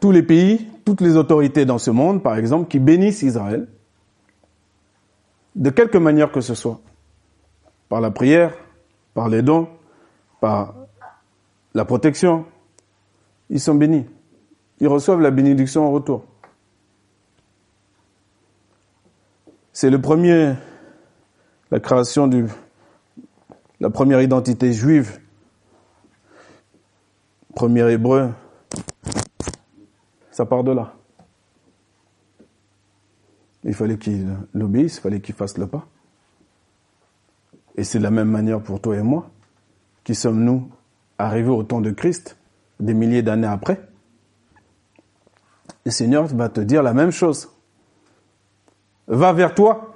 Tous 0.00 0.10
les 0.10 0.22
pays, 0.22 0.66
toutes 0.84 1.00
les 1.00 1.16
autorités 1.16 1.64
dans 1.64 1.78
ce 1.78 1.90
monde, 1.90 2.22
par 2.22 2.36
exemple, 2.36 2.68
qui 2.68 2.78
bénissent 2.78 3.22
Israël, 3.22 3.68
de 5.54 5.70
quelque 5.70 5.98
manière 5.98 6.32
que 6.32 6.40
ce 6.40 6.54
soit, 6.54 6.80
par 7.88 8.00
la 8.00 8.10
prière, 8.10 8.54
par 9.14 9.28
les 9.28 9.42
dons, 9.42 9.68
par 10.42 10.74
la 11.72 11.84
protection, 11.84 12.44
ils 13.48 13.60
sont 13.60 13.76
bénis. 13.76 14.04
Ils 14.80 14.88
reçoivent 14.88 15.20
la 15.20 15.30
bénédiction 15.30 15.86
en 15.86 15.92
retour. 15.92 16.24
C'est 19.72 19.88
le 19.88 20.00
premier, 20.00 20.54
la 21.70 21.78
création 21.78 22.26
du, 22.26 22.46
la 23.78 23.88
première 23.88 24.20
identité 24.20 24.72
juive, 24.72 25.20
premier 27.54 27.88
hébreu, 27.92 28.32
ça 30.32 30.44
part 30.44 30.64
de 30.64 30.72
là. 30.72 30.92
Il 33.62 33.74
fallait 33.74 33.96
qu'il 33.96 34.26
l'obéisse, 34.54 34.96
il 34.96 35.00
fallait 35.02 35.20
qu'il 35.20 35.36
fasse 35.36 35.56
le 35.56 35.68
pas. 35.68 35.86
Et 37.76 37.84
c'est 37.84 37.98
de 37.98 38.02
la 38.02 38.10
même 38.10 38.28
manière 38.28 38.60
pour 38.60 38.80
toi 38.80 38.96
et 38.96 39.02
moi. 39.02 39.30
Qui 40.04 40.14
sommes-nous 40.14 40.70
arrivés 41.18 41.50
au 41.50 41.62
temps 41.62 41.80
de 41.80 41.90
Christ, 41.90 42.36
des 42.80 42.94
milliers 42.94 43.22
d'années 43.22 43.46
après? 43.46 43.80
Le 45.84 45.90
Seigneur 45.90 46.26
va 46.26 46.48
te 46.48 46.60
dire 46.60 46.82
la 46.82 46.92
même 46.92 47.10
chose. 47.10 47.50
Va 49.06 49.32
vers 49.32 49.54
toi. 49.54 49.94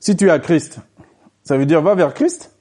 Si 0.00 0.16
tu 0.16 0.26
es 0.26 0.30
à 0.30 0.38
Christ, 0.38 0.80
ça 1.42 1.56
veut 1.56 1.66
dire 1.66 1.82
va 1.82 1.94
vers 1.94 2.14
Christ. 2.14 2.56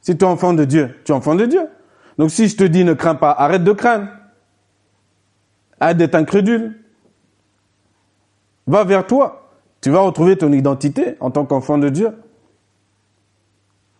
Si 0.00 0.16
tu 0.16 0.24
es 0.24 0.28
enfant 0.28 0.52
de 0.52 0.64
Dieu, 0.64 0.96
tu 1.04 1.12
es 1.12 1.14
enfant 1.14 1.34
de 1.34 1.46
Dieu. 1.46 1.68
Donc 2.18 2.30
si 2.30 2.48
je 2.48 2.56
te 2.56 2.64
dis 2.64 2.84
ne 2.84 2.94
crains 2.94 3.14
pas, 3.14 3.30
arrête 3.30 3.64
de 3.64 3.72
craindre. 3.72 4.08
Arrête 5.78 5.96
d'être 5.96 6.14
incrédule. 6.14 6.80
Va 8.66 8.84
vers 8.84 9.06
toi. 9.06 9.50
Tu 9.80 9.90
vas 9.90 10.00
retrouver 10.00 10.36
ton 10.36 10.52
identité 10.52 11.16
en 11.20 11.30
tant 11.30 11.44
qu'enfant 11.44 11.78
de 11.78 11.88
Dieu. 11.88 12.12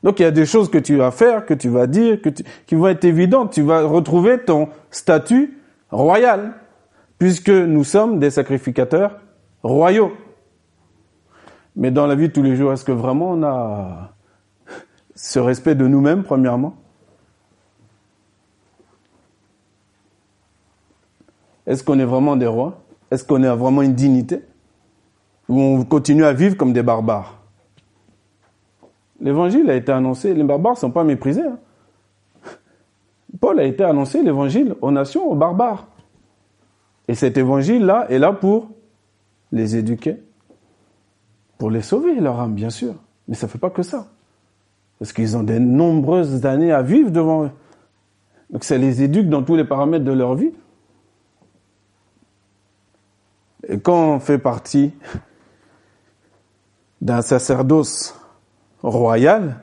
Donc 0.03 0.19
il 0.19 0.23
y 0.23 0.27
a 0.27 0.31
des 0.31 0.47
choses 0.47 0.71
que 0.71 0.79
tu 0.79 0.97
vas 0.97 1.11
faire, 1.11 1.47
que 1.47 1.55
tu 1.55 1.69
vas 1.69 1.87
dire, 1.87 2.21
que 2.21 2.29
qui 2.67 2.75
vont 2.75 2.89
être 2.89 3.05
évidentes. 3.05 3.53
Tu 3.53 3.63
vas 3.63 3.85
retrouver 3.85 4.39
ton 4.39 4.69
statut 4.91 5.59
royal, 5.91 6.55
puisque 7.19 7.51
nous 7.51 7.85
sommes 7.85 8.19
des 8.19 8.31
sacrificateurs 8.31 9.21
royaux. 9.63 10.13
Mais 11.77 11.91
dans 11.91 12.07
la 12.07 12.15
vie 12.15 12.29
de 12.29 12.33
tous 12.33 12.43
les 12.43 12.57
jours, 12.57 12.73
est-ce 12.73 12.85
que 12.85 12.93
vraiment 12.93 13.31
on 13.31 13.43
a 13.43 14.13
ce 15.15 15.39
respect 15.39 15.75
de 15.75 15.87
nous-mêmes, 15.87 16.25
premièrement? 16.25 16.77
Est-ce 21.67 21.85
qu'on 21.85 21.99
est 21.99 22.05
vraiment 22.05 22.37
des 22.37 22.47
rois? 22.47 22.83
Est-ce 23.11 23.25
qu'on 23.25 23.43
a 23.45 23.55
vraiment 23.55 23.83
une 23.83 23.95
dignité? 23.95 24.41
Ou 25.49 25.61
on 25.61 25.85
continue 25.85 26.25
à 26.25 26.33
vivre 26.33 26.57
comme 26.57 26.73
des 26.73 26.83
barbares? 26.83 27.42
L'évangile 29.23 29.71
a 29.71 29.77
été 29.77 29.93
annoncé, 29.93 30.35
les 30.35 30.43
barbares 30.43 30.75
ne 30.75 30.79
sont 30.79 30.91
pas 30.91 31.05
méprisés. 31.05 31.47
Hein. 31.47 31.59
Paul 33.41 33.59
a 33.61 33.65
été 33.65 33.85
annoncé 33.85 34.21
l'évangile 34.23 34.75
aux 34.81 34.91
nations, 34.91 35.31
aux 35.31 35.37
barbares. 35.37 35.87
Et 37.07 37.15
cet 37.15 37.39
évangile-là 37.39 38.07
est 38.11 38.19
là 38.19 38.33
pour 38.33 38.69
les 39.53 39.77
éduquer, 39.77 40.17
pour 41.57 41.71
les 41.71 41.83
sauver, 41.83 42.17
leur 42.17 42.41
âme, 42.41 42.55
bien 42.55 42.71
sûr. 42.71 42.95
Mais 43.29 43.35
ça 43.35 43.47
ne 43.47 43.53
fait 43.53 43.59
pas 43.59 43.71
que 43.71 43.83
ça. 43.83 44.09
Parce 44.99 45.13
qu'ils 45.13 45.37
ont 45.37 45.45
de 45.45 45.57
nombreuses 45.59 46.45
années 46.45 46.73
à 46.73 46.83
vivre 46.83 47.11
devant 47.11 47.45
eux. 47.45 47.51
Donc 48.51 48.65
ça 48.65 48.77
les 48.77 49.03
éduque 49.03 49.29
dans 49.29 49.43
tous 49.43 49.55
les 49.55 49.65
paramètres 49.65 50.05
de 50.05 50.13
leur 50.13 50.35
vie. 50.35 50.53
Et 53.69 53.79
quand 53.79 54.15
on 54.15 54.21
fait 54.21 54.39
partie 54.39 54.93
d'un 57.01 57.23
sacerdoce 57.23 58.17
royal, 58.83 59.61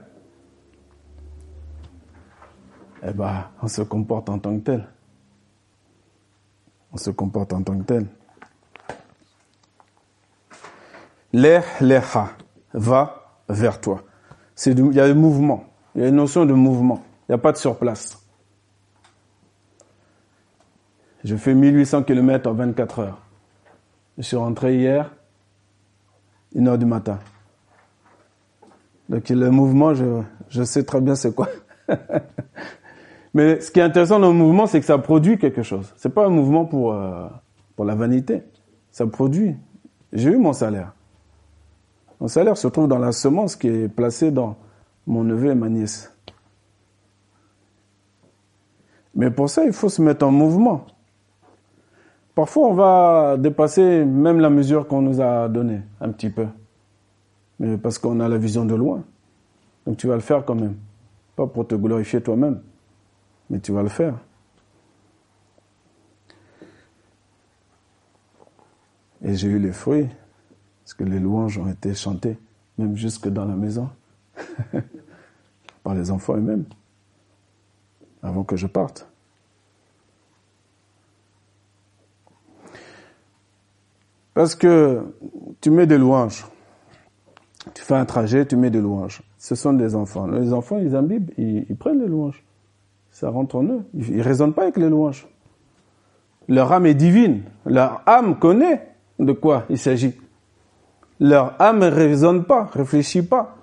eh 3.04 3.12
ben, 3.12 3.46
on 3.62 3.68
se 3.68 3.82
comporte 3.82 4.30
en 4.30 4.40
tant 4.40 4.58
que 4.58 4.64
tel. 4.64 4.88
On 6.92 6.98
se 6.98 7.12
comporte 7.12 7.54
en 7.54 7.62
tant 7.62 7.78
que 7.78 7.84
tel. 7.84 8.08
L'air, 11.32 11.64
l'air, 11.82 12.36
va 12.74 13.42
vers 13.48 13.80
toi. 13.80 14.04
C'est 14.56 14.72
il 14.72 14.94
y 14.94 15.00
a 15.00 15.06
un 15.06 15.14
mouvement. 15.14 15.66
Il 15.96 16.02
y 16.02 16.06
a 16.06 16.08
une 16.08 16.16
notion 16.16 16.46
de 16.46 16.54
mouvement. 16.54 17.04
Il 17.28 17.32
n'y 17.32 17.36
a 17.36 17.38
pas 17.38 17.52
de 17.52 17.58
surplace. 17.58 18.18
Je 21.24 21.36
fais 21.36 21.54
1800 21.54 22.04
km 22.04 22.50
en 22.50 22.54
24 22.54 23.00
heures. 23.00 23.22
Je 24.18 24.24
suis 24.24 24.38
rentré 24.38 24.78
hier, 24.78 25.14
une 26.54 26.68
heure 26.68 26.78
du 26.78 26.86
matin. 26.86 27.20
Donc 29.10 29.28
le 29.30 29.50
mouvement, 29.50 29.94
je, 29.94 30.22
je 30.50 30.64
sais 30.64 30.84
très 30.84 31.02
bien 31.02 31.16
c'est 31.16 31.34
quoi. 31.34 31.50
Mais 33.34 33.60
ce 33.60 33.72
qui 33.72 33.80
est 33.80 33.84
intéressant 33.84 34.20
dans 34.20 34.30
le 34.30 34.38
mouvement, 34.38 34.66
c'est 34.68 34.80
que 34.80 34.86
ça 34.86 34.98
produit 34.98 35.38
quelque 35.38 35.64
chose. 35.64 35.94
C'est 35.98 36.14
pas 36.14 36.26
un 36.26 36.30
mouvement 36.30 36.66
pour 36.66 36.94
euh, 36.94 37.28
pour 37.76 37.86
la 37.86 37.96
vanité. 37.96 38.44
Ça 38.92 39.06
produit. 39.08 39.56
J'ai 40.14 40.32
eu 40.32 40.38
mon 40.38 40.54
salaire. 40.54 40.94
Mon 42.20 42.28
salaire 42.28 42.58
se 42.58 42.68
trouve 42.68 42.88
dans 42.88 43.00
la 43.00 43.12
semence 43.12 43.56
qui 43.56 43.68
est 43.68 43.88
placée 43.88 44.32
dans 44.32 44.58
mon 45.08 45.24
neveu 45.24 45.52
et 45.52 45.56
ma 45.56 45.70
nièce. 45.70 46.14
Mais 49.16 49.32
pour 49.32 49.50
ça, 49.50 49.64
il 49.66 49.74
faut 49.74 49.90
se 49.90 50.02
mettre 50.02 50.26
en 50.26 50.32
mouvement. 50.32 50.86
Parfois, 52.36 52.68
on 52.68 52.74
va 52.74 53.38
dépasser 53.38 54.06
même 54.06 54.40
la 54.40 54.50
mesure 54.50 54.88
qu'on 54.88 55.02
nous 55.02 55.22
a 55.22 55.50
donnée, 55.50 55.82
un 56.00 56.10
petit 56.10 56.30
peu. 56.30 56.48
Mais 57.60 57.78
parce 57.78 57.98
qu'on 57.98 58.20
a 58.20 58.28
la 58.28 58.38
vision 58.38 58.66
de 58.66 58.76
loin. 58.76 59.04
Donc 59.86 59.98
tu 59.98 60.08
vas 60.08 60.16
le 60.16 60.22
faire 60.22 60.46
quand 60.46 60.56
même. 60.56 60.76
Pas 61.36 61.48
pour 61.48 61.68
te 61.68 61.76
glorifier 61.76 62.22
toi-même, 62.22 62.62
mais 63.50 63.60
tu 63.60 63.72
vas 63.72 63.84
le 63.84 63.90
faire. 63.90 64.16
Et 69.22 69.36
j'ai 69.36 69.48
eu 69.48 69.60
les 69.60 69.72
fruits, 69.72 70.08
parce 70.84 70.94
que 70.94 71.04
les 71.04 71.20
louanges 71.20 71.58
ont 71.58 71.70
été 71.70 71.94
chantées, 71.94 72.38
même 72.78 72.96
jusque 72.96 73.28
dans 73.28 73.46
la 73.46 73.56
maison, 73.56 73.90
par 75.84 75.94
les 75.94 76.10
enfants 76.10 76.36
eux-mêmes, 76.36 76.66
avant 78.24 78.44
que 78.44 78.56
je 78.56 78.68
parte. 78.68 79.08
Parce 84.34 84.56
que 84.56 85.04
tu 85.60 85.70
mets 85.70 85.86
des 85.86 85.98
louanges. 85.98 86.46
Tu 87.80 87.86
fais 87.86 87.96
un 87.96 88.04
trajet, 88.04 88.46
tu 88.46 88.58
mets 88.58 88.70
des 88.70 88.82
louanges. 88.82 89.22
Ce 89.38 89.56
sont 89.56 89.72
des 89.72 89.96
enfants. 89.96 90.28
Les 90.28 90.52
enfants, 90.52 90.80
ils 90.80 90.98
imbibent, 90.98 91.32
ils, 91.38 91.78
prennent 91.78 92.02
les 92.02 92.10
louanges. 92.10 92.44
Ça 93.10 93.30
rentre 93.30 93.56
en 93.56 93.64
eux. 93.64 93.86
Ils 93.94 94.18
ne 94.18 94.22
raisonnent 94.22 94.52
pas 94.52 94.64
avec 94.64 94.76
les 94.76 94.90
louanges. 94.90 95.26
Leur 96.50 96.74
âme 96.74 96.88
est 96.88 96.94
divine. 96.94 97.44
Leur 97.66 98.02
âme 98.06 98.38
connaît 98.38 98.90
de 99.18 99.32
quoi 99.32 99.64
il 99.70 99.78
s'agit. 99.78 100.14
Leur 101.22 101.54
âme 101.62 101.80
ne 101.80 101.88
raisonne 101.88 102.44
pas, 102.44 102.70
réfléchit 102.74 103.22
pas 103.22 103.56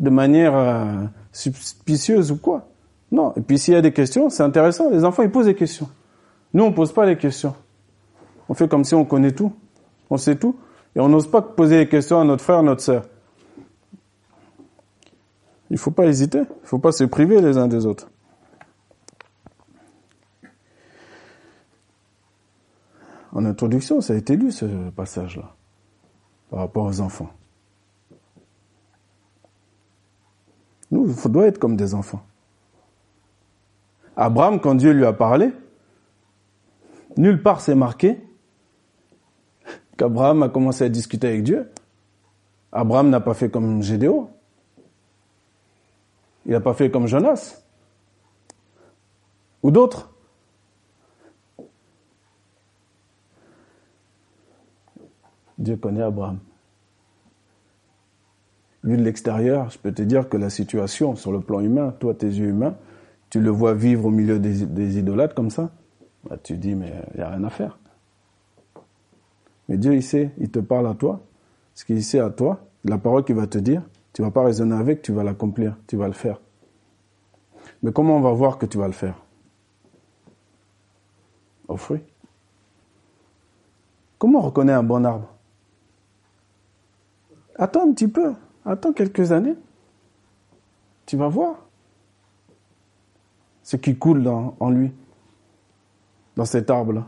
de 0.00 0.10
manière 0.10 0.56
euh, 0.56 1.04
suspicieuse 1.30 2.32
ou 2.32 2.38
quoi. 2.38 2.66
Non. 3.12 3.32
Et 3.36 3.40
puis 3.40 3.56
s'il 3.56 3.74
y 3.74 3.76
a 3.76 3.82
des 3.82 3.92
questions, 3.92 4.30
c'est 4.30 4.42
intéressant. 4.42 4.90
Les 4.90 5.04
enfants, 5.04 5.22
ils 5.22 5.30
posent 5.30 5.46
des 5.46 5.54
questions. 5.54 5.88
Nous, 6.54 6.64
on 6.64 6.72
pose 6.72 6.92
pas 6.92 7.06
les 7.06 7.16
questions. 7.16 7.54
On 8.48 8.54
fait 8.54 8.68
comme 8.68 8.82
si 8.82 8.96
on 8.96 9.04
connaît 9.04 9.30
tout 9.30 9.52
on 10.10 10.16
sait 10.16 10.36
tout, 10.36 10.56
et 10.94 11.00
on 11.00 11.08
n'ose 11.08 11.30
pas 11.30 11.40
poser 11.40 11.78
des 11.78 11.88
questions 11.88 12.20
à 12.20 12.24
notre 12.24 12.42
frère, 12.42 12.58
à 12.58 12.62
notre 12.62 12.82
sœur. 12.82 13.04
Il 15.70 15.74
ne 15.74 15.78
faut 15.78 15.92
pas 15.92 16.06
hésiter, 16.06 16.38
il 16.38 16.62
ne 16.62 16.66
faut 16.66 16.80
pas 16.80 16.92
se 16.92 17.04
priver 17.04 17.40
les 17.40 17.56
uns 17.56 17.68
des 17.68 17.86
autres. 17.86 18.10
En 23.32 23.44
introduction, 23.44 24.00
ça 24.00 24.14
a 24.14 24.16
été 24.16 24.36
lu 24.36 24.50
ce 24.50 24.90
passage-là, 24.90 25.54
par 26.50 26.58
rapport 26.58 26.86
aux 26.86 27.00
enfants. 27.00 27.30
Nous, 30.90 31.14
on 31.24 31.28
doit 31.28 31.46
être 31.46 31.58
comme 31.58 31.76
des 31.76 31.94
enfants. 31.94 32.22
Abraham, 34.16 34.60
quand 34.60 34.74
Dieu 34.74 34.90
lui 34.90 35.06
a 35.06 35.12
parlé, 35.12 35.52
nulle 37.16 37.40
part 37.40 37.60
c'est 37.60 37.76
marqué 37.76 38.18
qu'Abraham 39.96 40.42
a 40.42 40.48
commencé 40.48 40.82
à 40.82 40.88
discuter 40.88 41.28
avec 41.28 41.44
Dieu. 41.44 41.70
Abraham 42.72 43.08
n'a 43.08 43.20
pas 43.20 43.34
fait 43.34 43.50
comme 43.50 43.82
Gédéon. 43.82 44.30
Il 46.46 46.52
n'a 46.52 46.60
pas 46.60 46.74
fait 46.74 46.90
comme 46.90 47.06
Jonas. 47.06 47.62
Ou 49.62 49.70
d'autres. 49.70 50.10
Dieu 55.58 55.76
connaît 55.76 56.02
Abraham. 56.02 56.38
Vu 58.82 58.96
de 58.96 59.02
l'extérieur, 59.02 59.68
je 59.68 59.78
peux 59.78 59.92
te 59.92 60.00
dire 60.00 60.28
que 60.28 60.38
la 60.38 60.48
situation 60.48 61.14
sur 61.14 61.32
le 61.32 61.40
plan 61.40 61.60
humain, 61.60 61.94
toi, 62.00 62.14
tes 62.14 62.26
yeux 62.26 62.48
humains, 62.48 62.76
tu 63.28 63.40
le 63.40 63.50
vois 63.50 63.74
vivre 63.74 64.06
au 64.06 64.10
milieu 64.10 64.38
des, 64.38 64.98
idolâtres 64.98 65.34
comme 65.34 65.50
ça, 65.50 65.70
bah, 66.28 66.38
tu 66.42 66.56
dis, 66.56 66.74
mais 66.74 66.92
il 67.12 67.18
n'y 67.18 67.22
a 67.22 67.28
rien 67.28 67.44
à 67.44 67.50
faire. 67.50 67.78
Mais 69.68 69.76
Dieu, 69.76 69.94
il 69.94 70.02
sait, 70.02 70.30
il 70.38 70.50
te 70.50 70.58
parle 70.58 70.88
à 70.88 70.94
toi, 70.94 71.20
ce 71.74 71.84
qu'il 71.84 72.02
sait 72.02 72.20
à 72.20 72.30
toi, 72.30 72.66
la 72.84 72.96
parole 72.96 73.24
qu'il 73.24 73.36
va 73.36 73.46
te 73.46 73.58
dire, 73.58 73.82
tu 74.20 74.24
vas 74.24 74.30
pas 74.30 74.44
raisonner 74.44 74.76
avec, 74.76 75.00
tu 75.00 75.12
vas 75.12 75.24
l'accomplir, 75.24 75.78
tu 75.86 75.96
vas 75.96 76.06
le 76.06 76.12
faire. 76.12 76.38
Mais 77.82 77.90
comment 77.90 78.18
on 78.18 78.20
va 78.20 78.32
voir 78.32 78.58
que 78.58 78.66
tu 78.66 78.76
vas 78.76 78.86
le 78.86 78.92
faire? 78.92 79.14
Au 81.68 81.78
fruit. 81.78 82.02
Comment 84.18 84.40
on 84.40 84.42
reconnaît 84.42 84.74
un 84.74 84.82
bon 84.82 85.06
arbre? 85.06 85.26
Attends 87.56 87.88
un 87.88 87.92
petit 87.94 88.08
peu. 88.08 88.34
Attends 88.66 88.92
quelques 88.92 89.32
années. 89.32 89.56
Tu 91.06 91.16
vas 91.16 91.28
voir 91.28 91.56
ce 93.62 93.76
qui 93.76 93.96
coule 93.96 94.28
en 94.28 94.68
lui, 94.68 94.92
dans 96.36 96.44
cet 96.44 96.68
arbre-là. 96.68 97.06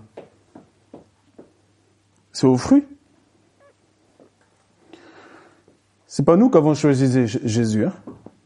C'est 2.33 2.47
au 2.47 2.57
fruit. 2.57 2.87
C'est 6.14 6.26
pas 6.26 6.37
nous 6.37 6.50
qui 6.50 6.59
avons 6.59 6.75
choisi 6.75 7.26
Jésus, 7.26 7.87
hein. 7.87 7.92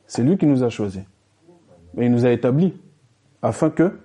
c'est 0.06 0.22
lui 0.22 0.38
qui 0.38 0.46
nous 0.46 0.62
a 0.62 0.68
choisis. 0.68 1.02
Et 1.98 2.04
il 2.04 2.12
nous 2.12 2.24
a 2.24 2.30
établis 2.30 2.72
afin 3.42 3.70
que 3.70 3.98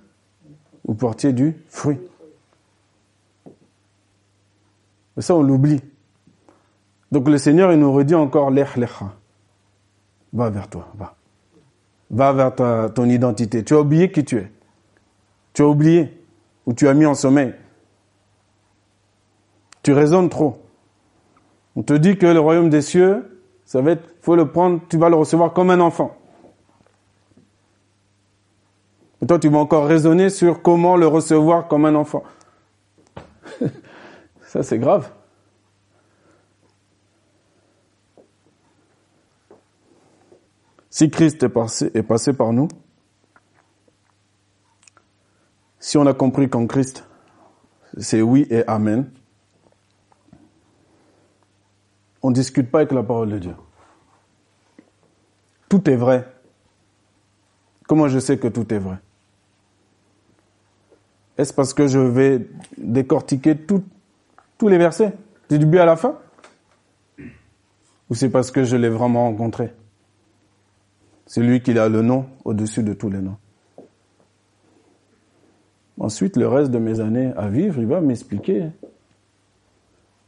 vous 0.83 0.95
portiez 0.95 1.31
du 1.31 1.55
fruit. 1.69 1.99
Mais 5.15 5.21
ça, 5.21 5.35
on 5.35 5.43
l'oublie. 5.43 5.79
Donc 7.11 7.29
le 7.29 7.37
Seigneur, 7.37 7.71
il 7.71 7.77
nous 7.77 7.93
redit 7.93 8.15
encore 8.15 8.49
l'ech 8.49 8.79
Va 10.33 10.49
vers 10.49 10.67
toi, 10.67 10.87
va. 10.97 11.13
Va 12.09 12.33
vers 12.33 12.55
ta, 12.55 12.89
ton 12.89 13.07
identité. 13.07 13.63
Tu 13.63 13.75
as 13.75 13.81
oublié 13.81 14.11
qui 14.11 14.25
tu 14.25 14.37
es. 14.37 14.51
Tu 15.53 15.61
as 15.61 15.67
oublié 15.67 16.19
ou 16.65 16.73
tu 16.73 16.87
as 16.87 16.95
mis 16.95 17.05
en 17.05 17.13
sommeil. 17.13 17.53
Tu 19.83 19.93
raisonnes 19.93 20.29
trop. 20.29 20.59
On 21.75 21.83
te 21.83 21.93
dit 21.93 22.17
que 22.17 22.25
le 22.25 22.39
royaume 22.39 22.71
des 22.71 22.81
cieux, 22.81 23.30
ça 23.71 23.79
va 23.79 23.91
être, 23.91 24.03
faut 24.19 24.35
le 24.35 24.51
prendre, 24.51 24.81
tu 24.89 24.97
vas 24.97 25.07
le 25.07 25.15
recevoir 25.15 25.53
comme 25.53 25.69
un 25.69 25.79
enfant. 25.79 26.13
Et 29.21 29.25
toi, 29.25 29.39
tu 29.39 29.47
vas 29.47 29.59
encore 29.59 29.85
raisonner 29.85 30.29
sur 30.29 30.61
comment 30.61 30.97
le 30.97 31.07
recevoir 31.07 31.69
comme 31.69 31.85
un 31.85 31.95
enfant. 31.95 32.21
ça, 34.41 34.61
c'est 34.61 34.77
grave. 34.77 35.09
Si 40.89 41.09
Christ 41.09 41.41
est 41.41 41.47
passé, 41.47 41.91
est 41.93 42.03
passé 42.03 42.33
par 42.33 42.51
nous, 42.51 42.67
si 45.79 45.97
on 45.97 46.05
a 46.05 46.13
compris 46.13 46.49
qu'en 46.49 46.67
Christ, 46.67 47.07
c'est 47.97 48.21
oui 48.21 48.45
et 48.49 48.67
amen, 48.67 49.09
on 52.21 52.29
ne 52.29 52.35
discute 52.35 52.69
pas 52.69 52.79
avec 52.79 52.91
la 52.91 53.03
parole 53.03 53.29
de 53.29 53.39
Dieu. 53.39 53.55
Tout 55.69 55.89
est 55.89 55.95
vrai. 55.95 56.27
Comment 57.87 58.07
je 58.07 58.19
sais 58.19 58.37
que 58.37 58.47
tout 58.47 58.73
est 58.73 58.79
vrai? 58.79 58.97
Est-ce 61.37 61.53
parce 61.53 61.73
que 61.73 61.87
je 61.87 61.99
vais 61.99 62.47
décortiquer 62.77 63.57
tous 63.57 64.67
les 64.67 64.77
versets, 64.77 65.13
du 65.49 65.57
début 65.57 65.79
à 65.79 65.85
la 65.85 65.95
fin? 65.95 66.17
Ou 68.09 68.15
c'est 68.15 68.29
parce 68.29 68.51
que 68.51 68.63
je 68.63 68.75
l'ai 68.75 68.89
vraiment 68.89 69.25
rencontré? 69.25 69.73
C'est 71.25 71.41
lui 71.41 71.61
qui 71.61 71.77
a 71.79 71.87
le 71.87 72.01
nom 72.01 72.27
au-dessus 72.43 72.83
de 72.83 72.93
tous 72.93 73.09
les 73.09 73.19
noms. 73.19 73.37
Ensuite, 75.99 76.35
le 76.35 76.47
reste 76.47 76.71
de 76.71 76.79
mes 76.79 76.99
années 76.99 77.31
à 77.37 77.47
vivre, 77.47 77.79
il 77.79 77.87
va 77.87 78.01
m'expliquer 78.01 78.67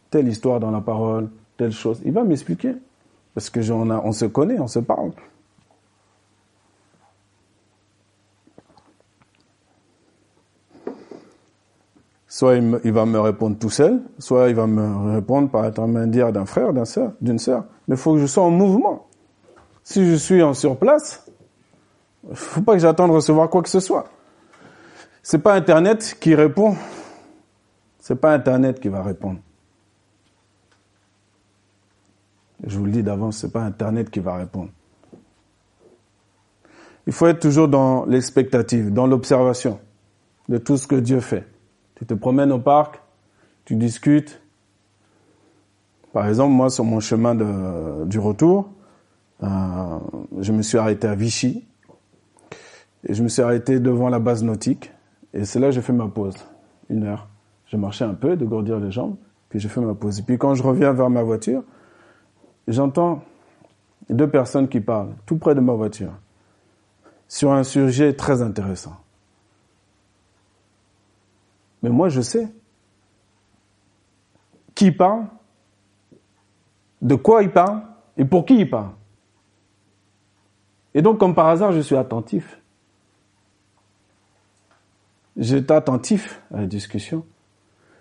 telle 0.09 0.27
histoire 0.27 0.59
dans 0.59 0.71
la 0.71 0.81
parole, 0.81 1.29
telle 1.57 1.71
chose. 1.71 2.01
Il 2.05 2.11
va 2.11 2.23
m'expliquer. 2.23 2.75
Parce 3.33 3.49
que 3.49 3.71
on, 3.71 4.11
se 4.11 4.25
connaît, 4.25 4.59
on 4.59 4.67
se 4.67 4.79
parle. 4.79 5.11
Soit 12.27 12.55
il, 12.55 12.91
va 12.91 13.05
me 13.05 13.19
répondre 13.19 13.57
tout 13.59 13.69
seul, 13.69 14.01
soit 14.17 14.49
il 14.49 14.55
va 14.55 14.65
me 14.65 15.13
répondre 15.13 15.49
par 15.49 15.63
intermédiaire 15.63 16.31
d'un 16.31 16.45
frère, 16.45 16.73
d'un 16.73 16.85
sœur, 16.85 17.13
d'une 17.21 17.39
sœur. 17.39 17.65
Mais 17.87 17.95
il 17.95 17.99
faut 17.99 18.13
que 18.13 18.19
je 18.19 18.25
sois 18.25 18.43
en 18.43 18.49
mouvement. 18.49 19.07
Si 19.83 20.05
je 20.05 20.15
suis 20.15 20.41
en 20.41 20.53
surplace, 20.53 21.25
il 22.29 22.35
faut 22.35 22.61
pas 22.61 22.73
que 22.73 22.79
j'attende 22.79 23.11
de 23.11 23.15
recevoir 23.15 23.49
quoi 23.49 23.61
que 23.61 23.69
ce 23.69 23.79
soit. 23.79 24.05
C'est 25.21 25.39
pas 25.39 25.53
Internet 25.53 26.17
qui 26.19 26.35
répond. 26.35 26.75
C'est 27.99 28.15
pas 28.15 28.33
Internet 28.33 28.79
qui 28.79 28.89
va 28.89 29.03
répondre. 29.03 29.39
Je 32.65 32.77
vous 32.77 32.85
le 32.85 32.91
dis 32.91 33.03
d'avance, 33.03 33.37
c'est 33.37 33.51
pas 33.51 33.61
Internet 33.61 34.09
qui 34.09 34.19
va 34.19 34.35
répondre. 34.35 34.69
Il 37.05 37.13
faut 37.13 37.27
être 37.27 37.41
toujours 37.41 37.67
dans 37.67 38.05
l'expectative, 38.05 38.93
dans 38.93 39.07
l'observation 39.07 39.79
de 40.47 40.57
tout 40.57 40.77
ce 40.77 40.87
que 40.87 40.95
Dieu 40.95 41.19
fait. 41.19 41.45
Tu 41.95 42.05
te 42.05 42.13
promènes 42.13 42.51
au 42.51 42.59
parc, 42.59 43.01
tu 43.65 43.75
discutes. 43.75 44.41
Par 46.13 46.27
exemple, 46.27 46.53
moi, 46.53 46.69
sur 46.69 46.85
mon 46.85 46.99
chemin 46.99 47.35
du 48.05 48.19
retour, 48.19 48.69
euh, 49.41 49.99
je 50.39 50.51
me 50.51 50.61
suis 50.61 50.77
arrêté 50.77 51.07
à 51.07 51.15
Vichy 51.15 51.65
et 53.05 53.13
je 53.13 53.23
me 53.23 53.27
suis 53.27 53.41
arrêté 53.41 53.79
devant 53.79 54.07
la 54.07 54.19
base 54.19 54.43
nautique 54.43 54.91
et 55.33 55.43
c'est 55.43 55.59
là 55.59 55.67
que 55.67 55.73
j'ai 55.73 55.81
fait 55.81 55.93
ma 55.93 56.07
pause, 56.07 56.35
une 56.89 57.03
heure. 57.03 57.27
J'ai 57.67 57.77
marché 57.77 58.05
un 58.05 58.13
peu, 58.13 58.37
de 58.37 58.45
gourdir 58.45 58.79
les 58.79 58.91
jambes, 58.91 59.15
puis 59.49 59.59
j'ai 59.59 59.67
fait 59.67 59.81
ma 59.81 59.95
pause. 59.95 60.19
Et 60.19 60.21
puis 60.21 60.37
quand 60.37 60.53
je 60.53 60.63
reviens 60.63 60.93
vers 60.93 61.09
ma 61.09 61.23
voiture, 61.23 61.63
j'entends 62.67 63.23
deux 64.09 64.29
personnes 64.29 64.67
qui 64.67 64.79
parlent 64.79 65.13
tout 65.25 65.37
près 65.37 65.55
de 65.55 65.59
ma 65.59 65.73
voiture 65.73 66.13
sur 67.27 67.51
un 67.51 67.63
sujet 67.63 68.13
très 68.13 68.41
intéressant. 68.41 68.95
Mais 71.81 71.89
moi, 71.89 72.09
je 72.09 72.21
sais 72.21 72.47
qui 74.75 74.91
parle, 74.91 75.25
de 77.01 77.15
quoi 77.15 77.43
il 77.43 77.51
parle 77.51 77.81
et 78.17 78.25
pour 78.25 78.45
qui 78.45 78.59
il 78.59 78.69
parle. 78.69 78.91
Et 80.93 81.01
donc, 81.01 81.19
comme 81.19 81.35
par 81.35 81.47
hasard, 81.47 81.71
je 81.71 81.79
suis 81.79 81.95
attentif. 81.95 82.59
J'étais 85.35 85.73
attentif 85.73 86.41
à 86.53 86.61
la 86.61 86.67
discussion. 86.67 87.25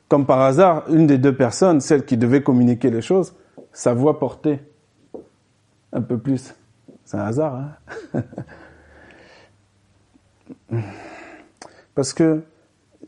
Comme 0.09 0.27
par 0.27 0.41
hasard, 0.41 0.85
une 0.91 1.07
des 1.07 1.19
deux 1.19 1.35
personnes, 1.35 1.81
celle 1.81 2.05
qui 2.05 2.17
devait 2.17 2.43
communiquer 2.43 2.91
les 2.91 3.01
choses, 3.01 3.35
sa 3.73 3.95
voix 3.95 4.19
portait 4.19 4.63
un 5.93 6.03
peu 6.03 6.19
plus. 6.19 6.55
C'est 7.05 7.17
un 7.17 7.25
hasard, 7.25 7.55
hein 7.55 8.23
Parce 11.95 12.15
que 12.15 12.43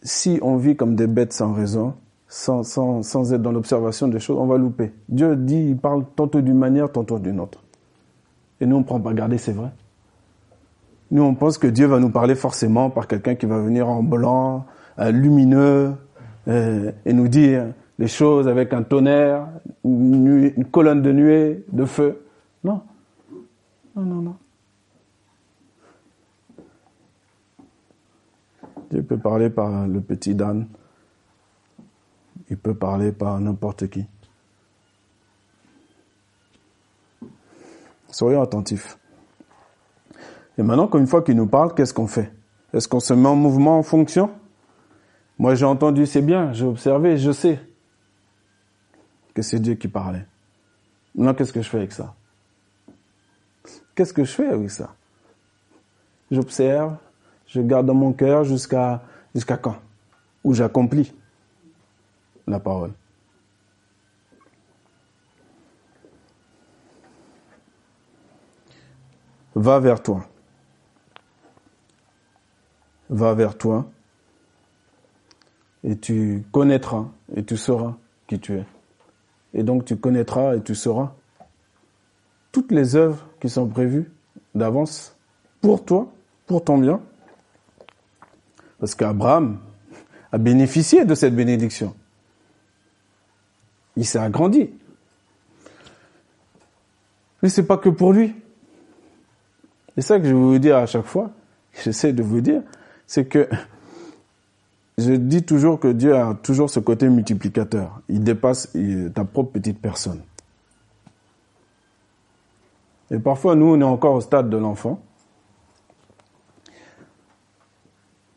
si 0.02 0.38
on 0.42 0.56
vit 0.56 0.76
comme 0.76 0.96
des 0.96 1.06
bêtes 1.06 1.32
sans 1.32 1.52
raison, 1.54 1.94
sans 2.28 3.32
être 3.32 3.42
dans 3.42 3.52
l'observation 3.52 4.08
des 4.08 4.20
choses, 4.20 4.38
on 4.38 4.46
va 4.46 4.58
louper. 4.58 4.92
Dieu 5.08 5.36
dit, 5.36 5.68
il 5.68 5.76
parle 5.76 6.04
tantôt 6.16 6.40
d'une 6.40 6.58
manière, 6.58 6.90
tantôt 6.90 7.18
d'une 7.18 7.40
autre. 7.40 7.62
Et 8.60 8.66
nous, 8.66 8.76
on 8.76 8.80
ne 8.80 8.84
prend 8.84 9.00
pas 9.00 9.14
garder, 9.14 9.38
c'est 9.38 9.52
vrai. 9.52 9.70
Nous, 11.10 11.22
on 11.22 11.34
pense 11.34 11.58
que 11.58 11.66
Dieu 11.66 11.86
va 11.86 12.00
nous 12.00 12.10
parler 12.10 12.34
forcément 12.34 12.90
par 12.90 13.06
quelqu'un 13.06 13.34
qui 13.34 13.46
va 13.46 13.58
venir 13.58 13.88
en 13.88 14.02
blanc, 14.02 14.66
euh, 14.98 15.10
lumineux, 15.10 15.94
euh, 16.48 16.92
et 17.06 17.12
nous 17.12 17.28
dire 17.28 17.66
les 17.98 18.08
choses 18.08 18.48
avec 18.48 18.72
un 18.72 18.82
tonnerre, 18.82 19.48
une, 19.84 20.64
colonne 20.70 21.02
de 21.02 21.12
nuée, 21.12 21.64
de 21.72 21.84
feu. 21.84 22.26
Non. 22.62 22.82
Non, 23.94 24.02
non, 24.02 24.22
non. 24.22 24.36
Dieu 28.90 29.02
peut 29.02 29.18
parler 29.18 29.50
par 29.50 29.86
le 29.86 30.00
petit 30.00 30.34
Dan. 30.34 30.66
il 32.50 32.56
peut 32.56 32.74
parler 32.74 33.12
par 33.12 33.40
n'importe 33.40 33.88
qui. 33.88 34.04
Soyons 38.10 38.42
attentifs. 38.42 38.98
Et 40.58 40.62
maintenant, 40.62 40.88
une 40.94 41.06
fois 41.06 41.22
qu'il 41.22 41.36
nous 41.36 41.48
parle, 41.48 41.74
qu'est-ce 41.74 41.94
qu'on 41.94 42.06
fait? 42.06 42.32
Est-ce 42.72 42.86
qu'on 42.86 43.00
se 43.00 43.14
met 43.14 43.28
en 43.28 43.34
mouvement 43.34 43.78
en 43.78 43.82
fonction? 43.82 44.30
Moi, 45.38 45.56
j'ai 45.56 45.64
entendu, 45.64 46.06
c'est 46.06 46.22
bien, 46.22 46.52
j'ai 46.52 46.64
observé, 46.64 47.16
je 47.18 47.32
sais 47.32 47.58
que 49.34 49.42
c'est 49.42 49.58
Dieu 49.58 49.74
qui 49.74 49.88
parlait. 49.88 50.24
Maintenant, 51.14 51.34
qu'est-ce 51.34 51.52
que 51.52 51.60
je 51.60 51.68
fais 51.68 51.78
avec 51.78 51.92
ça? 51.92 52.14
Qu'est-ce 53.94 54.12
que 54.12 54.24
je 54.24 54.32
fais 54.32 54.46
avec 54.46 54.70
ça? 54.70 54.94
J'observe, 56.30 56.96
je 57.46 57.60
garde 57.60 57.86
dans 57.86 57.94
mon 57.94 58.12
cœur 58.12 58.44
jusqu'à 58.44 59.00
quand? 59.60 59.76
Où 60.42 60.54
j'accomplis 60.54 61.12
la 62.46 62.58
parole. 62.60 62.92
Va 69.54 69.78
vers 69.78 70.02
toi. 70.02 70.26
Va 73.08 73.34
vers 73.34 73.56
toi 73.56 73.86
et 75.84 75.96
tu 75.96 76.44
connaîtras 76.50 77.06
et 77.36 77.44
tu 77.44 77.56
sauras 77.56 77.94
qui 78.26 78.40
tu 78.40 78.58
es. 78.58 78.64
Et 79.54 79.62
donc 79.62 79.84
tu 79.84 79.96
connaîtras 79.96 80.56
et 80.56 80.62
tu 80.62 80.74
sauras 80.74 81.12
toutes 82.52 82.70
les 82.70 82.94
œuvres 82.94 83.26
qui 83.40 83.48
sont 83.48 83.66
prévues 83.66 84.10
d'avance 84.54 85.16
pour 85.60 85.84
toi, 85.84 86.12
pour 86.46 86.62
ton 86.62 86.78
bien. 86.78 87.00
Parce 88.78 88.94
qu'Abraham 88.94 89.58
a 90.30 90.38
bénéficié 90.38 91.04
de 91.04 91.14
cette 91.14 91.34
bénédiction. 91.34 91.94
Il 93.96 94.04
s'est 94.04 94.18
agrandi. 94.18 94.70
Mais 97.42 97.48
c'est 97.48 97.66
pas 97.66 97.76
que 97.76 97.88
pour 97.88 98.12
lui. 98.12 98.34
C'est 99.94 100.02
ça 100.02 100.18
que 100.18 100.26
je 100.26 100.34
veux 100.34 100.40
vous 100.40 100.58
dire 100.58 100.76
à 100.76 100.86
chaque 100.86 101.06
fois. 101.06 101.30
J'essaie 101.82 102.12
de 102.12 102.22
vous 102.22 102.40
dire, 102.40 102.62
c'est 103.06 103.24
que 103.24 103.48
je 104.96 105.12
dis 105.14 105.42
toujours 105.42 105.80
que 105.80 105.88
Dieu 105.88 106.16
a 106.16 106.34
toujours 106.34 106.70
ce 106.70 106.78
côté 106.80 107.08
multiplicateur. 107.08 108.00
Il 108.08 108.22
dépasse 108.22 108.72
ta 109.14 109.24
propre 109.24 109.52
petite 109.52 109.80
personne. 109.80 110.22
Et 113.10 113.18
parfois, 113.18 113.54
nous, 113.54 113.66
on 113.66 113.80
est 113.80 113.84
encore 113.84 114.14
au 114.14 114.20
stade 114.20 114.48
de 114.48 114.56
l'enfant, 114.56 115.00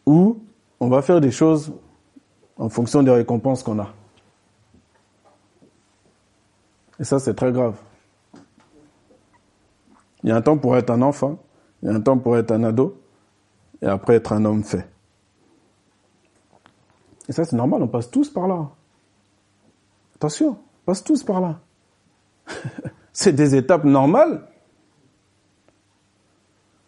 où 0.06 0.40
on 0.80 0.90
va 0.90 1.02
faire 1.02 1.22
des 1.22 1.32
choses 1.32 1.74
en 2.58 2.70
fonction 2.70 3.04
des 3.04 3.12
récompenses 3.12 3.64
qu'on 3.64 3.80
a. 3.80 3.94
Et 7.00 7.04
ça, 7.04 7.20
c'est 7.20 7.36
très 7.36 7.52
grave. 7.52 7.76
Il 10.24 10.30
y 10.30 10.32
a 10.32 10.36
un 10.36 10.42
temps 10.42 10.58
pour 10.58 10.76
être 10.76 10.90
un 10.90 11.02
enfant, 11.04 11.38
il 11.82 11.90
y 11.90 11.92
a 11.92 11.96
un 11.96 12.02
temps 12.02 12.18
pour 12.18 12.38
être 12.38 12.52
un 12.52 12.64
ado, 12.64 13.00
et 13.82 13.86
après 13.86 14.16
être 14.16 14.34
un 14.34 14.44
homme 14.46 14.64
fait. 14.64 14.88
Et 17.30 17.34
ça, 17.34 17.44
c'est 17.44 17.56
normal, 17.56 17.84
on 17.84 17.88
passe 17.88 18.10
tous 18.10 18.30
par 18.30 18.48
là. 18.48 18.70
Attention, 20.16 20.50
on 20.50 20.86
passe 20.86 21.04
tous 21.04 21.24
par 21.24 21.42
là. 21.42 21.60
c'est 23.14 23.34
des 23.34 23.56
étapes 23.56 23.84
normales. 23.84 24.42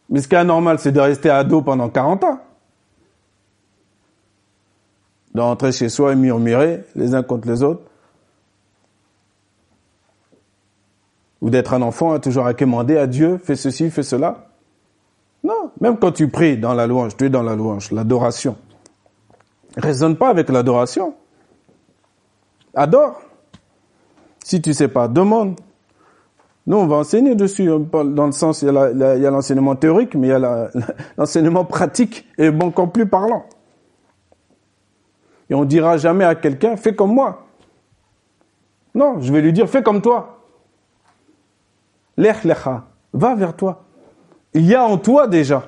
Mais 0.09 0.21
ce 0.21 0.27
qui 0.27 0.35
est 0.35 0.39
anormal, 0.39 0.79
c'est 0.79 0.91
de 0.91 0.99
rester 0.99 1.29
ado 1.29 1.61
pendant 1.61 1.89
40 1.89 2.23
ans. 2.23 2.39
D'entrer 5.35 5.71
chez 5.71 5.89
soi 5.89 6.13
et 6.13 6.15
murmurer 6.15 6.83
les 6.95 7.13
uns 7.13 7.21
contre 7.21 7.47
les 7.47 7.61
autres. 7.61 7.83
Ou 11.41 11.49
d'être 11.49 11.73
un 11.73 11.81
enfant 11.81 12.13
à 12.13 12.19
toujours 12.19 12.47
à 12.47 12.53
quémander 12.53 12.97
à 12.97 13.07
Dieu, 13.07 13.37
fais 13.37 13.55
ceci, 13.55 13.89
fais 13.91 14.03
cela. 14.03 14.47
Non, 15.43 15.71
même 15.79 15.97
quand 15.97 16.11
tu 16.11 16.27
pries 16.27 16.57
dans 16.57 16.73
la 16.73 16.87
louange, 16.87 17.15
tu 17.15 17.25
es 17.25 17.29
dans 17.29 17.43
la 17.43 17.55
louange, 17.55 17.91
l'adoration. 17.91 18.57
Raisonne 19.77 20.15
pas 20.17 20.29
avec 20.29 20.49
l'adoration. 20.49 21.15
Adore. 22.73 23.21
Si 24.43 24.61
tu 24.61 24.73
sais 24.73 24.87
pas, 24.87 25.07
demande. 25.07 25.59
Nous, 26.65 26.77
on 26.77 26.87
va 26.87 26.97
enseigner 26.97 27.35
dessus, 27.35 27.69
hein, 27.69 27.79
dans 27.79 28.25
le 28.25 28.31
sens, 28.31 28.61
il 28.61 28.67
y 28.67 29.25
a 29.25 29.31
l'enseignement 29.31 29.75
théorique, 29.75 30.15
mais 30.15 30.27
il 30.27 30.31
y 30.31 30.33
a 30.33 30.69
l'enseignement 31.17 31.65
pratique 31.65 32.27
et 32.37 32.49
encore 32.49 32.91
plus 32.91 33.07
parlant. 33.07 33.45
Et 35.49 35.55
on 35.55 35.65
dira 35.65 35.97
jamais 35.97 36.25
à 36.25 36.35
quelqu'un, 36.35 36.77
fais 36.77 36.95
comme 36.95 37.13
moi. 37.13 37.47
Non, 38.93 39.19
je 39.19 39.33
vais 39.33 39.41
lui 39.41 39.53
dire, 39.53 39.67
fais 39.67 39.81
comme 39.81 40.01
toi. 40.01 40.43
Lech 42.17 42.43
lecha, 42.43 42.85
va 43.13 43.35
vers 43.35 43.55
toi. 43.55 43.83
Il 44.53 44.65
y 44.65 44.75
a 44.75 44.83
en 44.83 44.97
toi 44.97 45.27
déjà. 45.27 45.63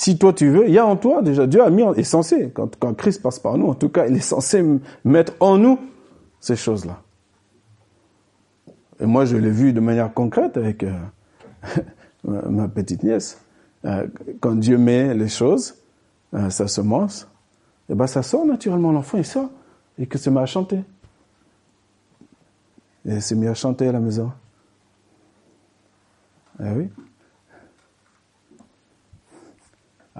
Si 0.00 0.16
toi 0.16 0.32
tu 0.32 0.48
veux, 0.48 0.66
il 0.66 0.72
y 0.72 0.78
a 0.78 0.86
en 0.86 0.96
toi 0.96 1.20
déjà. 1.20 1.46
Dieu 1.46 1.62
a 1.62 1.68
mis, 1.68 1.82
est 1.82 2.04
censé, 2.04 2.50
quand, 2.54 2.94
Christ 2.94 3.20
passe 3.20 3.38
par 3.38 3.58
nous, 3.58 3.66
en 3.66 3.74
tout 3.74 3.90
cas, 3.90 4.06
il 4.06 4.16
est 4.16 4.20
censé 4.20 4.64
mettre 5.04 5.34
en 5.40 5.58
nous 5.58 5.78
ces 6.40 6.56
choses-là. 6.56 7.02
Et 8.98 9.04
moi, 9.04 9.26
je 9.26 9.36
l'ai 9.36 9.50
vu 9.50 9.74
de 9.74 9.80
manière 9.80 10.10
concrète 10.14 10.56
avec 10.56 10.84
euh, 10.84 10.94
ma 12.24 12.66
petite 12.66 13.02
nièce. 13.02 13.42
Euh, 13.84 14.06
quand 14.40 14.54
Dieu 14.54 14.78
met 14.78 15.12
les 15.12 15.28
choses, 15.28 15.74
euh, 16.32 16.48
sa 16.48 16.66
semence, 16.66 17.28
et 17.90 17.92
eh 17.92 17.94
ben 17.94 18.06
ça 18.06 18.22
sort 18.22 18.46
naturellement, 18.46 18.92
l'enfant 18.92 19.18
il 19.18 19.26
sort, 19.26 19.50
et 19.98 20.06
que 20.06 20.16
se 20.16 20.30
met 20.30 20.40
à 20.40 20.46
chanter. 20.46 20.78
Et 23.04 23.10
elle 23.10 23.20
s'est 23.20 23.34
mis 23.34 23.48
à 23.48 23.54
chanter 23.54 23.86
à 23.86 23.92
la 23.92 24.00
maison. 24.00 24.32
Eh 26.58 26.70
oui. 26.70 26.88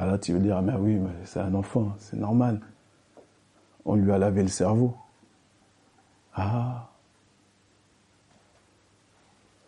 Alors 0.00 0.14
ah, 0.14 0.18
tu 0.18 0.32
veux 0.32 0.38
dire, 0.38 0.56
ah, 0.56 0.62
mais 0.62 0.72
oui, 0.76 0.94
mais 0.94 1.10
c'est 1.24 1.40
un 1.40 1.52
enfant, 1.52 1.94
c'est 1.98 2.16
normal. 2.16 2.58
On 3.84 3.96
lui 3.96 4.10
a 4.10 4.16
lavé 4.16 4.40
le 4.40 4.48
cerveau. 4.48 4.96
Ah. 6.34 6.88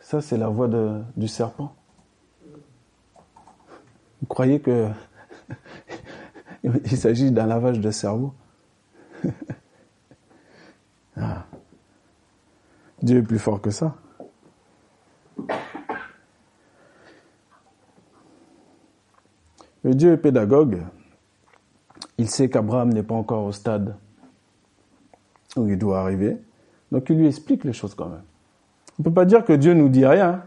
Ça, 0.00 0.22
c'est 0.22 0.38
la 0.38 0.48
voix 0.48 0.68
de, 0.68 1.02
du 1.18 1.28
serpent. 1.28 1.74
Vous 4.22 4.26
croyez 4.26 4.58
que 4.58 4.88
il 6.64 6.96
s'agit 6.96 7.30
d'un 7.30 7.46
lavage 7.46 7.78
de 7.78 7.90
cerveau? 7.90 8.32
Ah. 11.14 11.44
Dieu 13.02 13.18
est 13.18 13.22
plus 13.22 13.38
fort 13.38 13.60
que 13.60 13.70
ça. 13.70 13.96
Dieu 19.92 20.12
est 20.12 20.18
pédagogue. 20.18 20.78
Il 22.18 22.28
sait 22.28 22.48
qu'Abraham 22.48 22.92
n'est 22.92 23.02
pas 23.02 23.14
encore 23.14 23.44
au 23.44 23.52
stade 23.52 23.96
où 25.56 25.68
il 25.68 25.78
doit 25.78 26.00
arriver. 26.00 26.36
Donc 26.90 27.08
il 27.10 27.16
lui 27.16 27.26
explique 27.26 27.64
les 27.64 27.72
choses 27.72 27.94
quand 27.94 28.08
même. 28.08 28.22
On 28.98 29.02
ne 29.02 29.04
peut 29.04 29.14
pas 29.14 29.24
dire 29.24 29.44
que 29.44 29.52
Dieu 29.52 29.74
nous 29.74 29.88
dit 29.88 30.06
rien. 30.06 30.42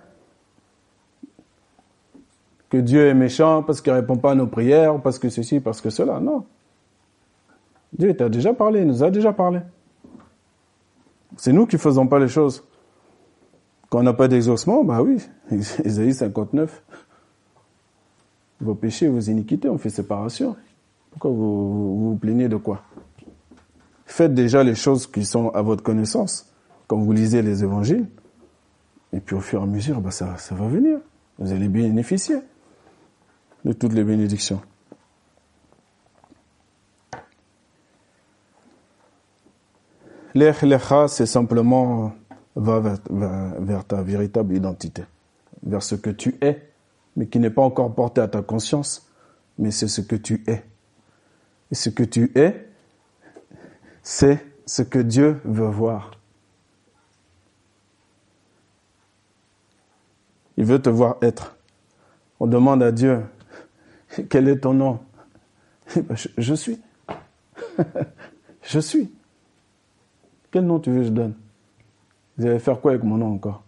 Que 2.70 2.78
Dieu 2.78 3.08
est 3.08 3.14
méchant 3.14 3.64
parce 3.64 3.82
qu'il 3.82 3.94
ne 3.94 3.98
répond 4.00 4.18
pas 4.18 4.32
à 4.32 4.36
nos 4.36 4.48
prières, 4.48 5.02
parce 5.02 5.20
que 5.20 5.30
ceci, 5.30 5.60
parce 5.60 5.82
que 5.82 5.90
cela. 5.90 6.20
Non. 6.20 6.46
Dieu 7.98 8.16
t'a 8.16 8.30
déjà 8.30 8.54
parlé, 8.54 8.82
il 8.82 8.88
nous 8.88 9.04
a 9.04 9.10
déjà 9.10 9.34
parlé. 9.34 9.62
C'est 11.38 11.54
nous 11.54 11.66
qui 11.66 11.76
ne 11.76 11.82
faisons 11.82 12.08
pas 12.08 12.20
les 12.20 12.28
choses. 12.28 12.64
Quand 13.90 14.00
on 14.00 14.04
n'a 14.04 14.14
pas 14.14 14.28
d'exaucement, 14.28 14.84
bah 14.84 15.02
oui, 15.02 15.24
Isaïe 15.52 16.14
59 16.14 16.84
vos 18.62 18.76
péchés, 18.76 19.08
vos 19.08 19.20
iniquités, 19.20 19.70
on 19.70 19.78
fait 19.78 19.90
séparation. 19.90 20.56
Pourquoi 21.12 21.32
vous, 21.32 22.10
vous 22.10 22.16
plaignez 22.16 22.50
de 22.50 22.58
quoi? 22.58 22.82
Faites 24.06 24.34
déjà 24.34 24.64
les 24.64 24.76
choses 24.76 25.08
qui 25.08 25.26
sont 25.26 25.50
à 25.50 25.62
votre 25.62 25.84
connaissance, 25.84 26.52
comme 26.88 27.04
vous 27.04 27.12
lisez 27.12 27.42
les 27.42 27.64
évangiles, 27.64 28.08
et 29.12 29.20
puis 29.20 29.36
au 29.36 29.40
fur 29.40 29.62
et 29.62 29.64
à 29.64 29.66
mesure, 29.66 30.02
bah 30.02 30.12
ça, 30.12 30.36
va 30.52 30.68
venir. 30.68 31.00
Vous 31.40 31.52
allez 31.52 31.68
bénéficier 31.68 32.38
de 33.64 33.74
toutes 33.74 33.94
les 33.94 34.04
bénédictions. 34.04 34.62
L'Ech 40.34 40.64
c'est 41.08 41.26
simplement 41.26 42.12
va 42.56 42.98
vers 43.60 43.86
ta 43.86 44.02
véritable 44.02 44.54
identité, 44.54 45.04
vers 45.64 45.82
ce 45.82 45.96
que 45.96 46.10
tu 46.10 46.36
es 46.42 46.75
mais 47.16 47.28
qui 47.28 47.40
n'est 47.40 47.50
pas 47.50 47.62
encore 47.62 47.94
porté 47.94 48.22
à 48.22 48.28
ta 48.28 48.42
conscience, 48.42 49.10
mais 49.58 49.72
c'est 49.72 49.88
ce 49.88 50.02
que 50.02 50.16
tu 50.16 50.44
es. 50.48 50.64
Et 51.72 51.76
ce 51.76 51.90
que 51.90 52.04
tu 52.04 52.32
es, 52.36 52.68
c'est 54.04 54.46
ce 54.66 54.82
que 54.82 55.00
Dieu 55.00 55.40
veut 55.46 55.68
voir. 55.68 56.12
Il 60.58 60.66
veut 60.66 60.82
te 60.82 60.90
voir 60.90 61.18
être. 61.22 61.58
On 62.40 62.48
demande 62.48 62.84
à 62.84 62.92
Dieu, 62.92 63.22
quel 64.30 64.48
est 64.48 64.60
ton 64.60 64.74
nom? 64.74 65.00
Je, 65.96 66.30
je 66.38 66.54
suis. 66.54 66.80
je 68.64 68.80
suis. 68.80 69.12
Quel 70.52 70.66
nom 70.66 70.80
tu 70.80 70.92
veux 70.92 71.00
que 71.00 71.08
je 71.08 71.10
donne? 71.10 71.34
Vous 72.38 72.46
allez 72.46 72.60
faire 72.60 72.80
quoi 72.80 72.92
avec 72.92 73.04
mon 73.04 73.18
nom 73.18 73.34
encore? 73.34 73.64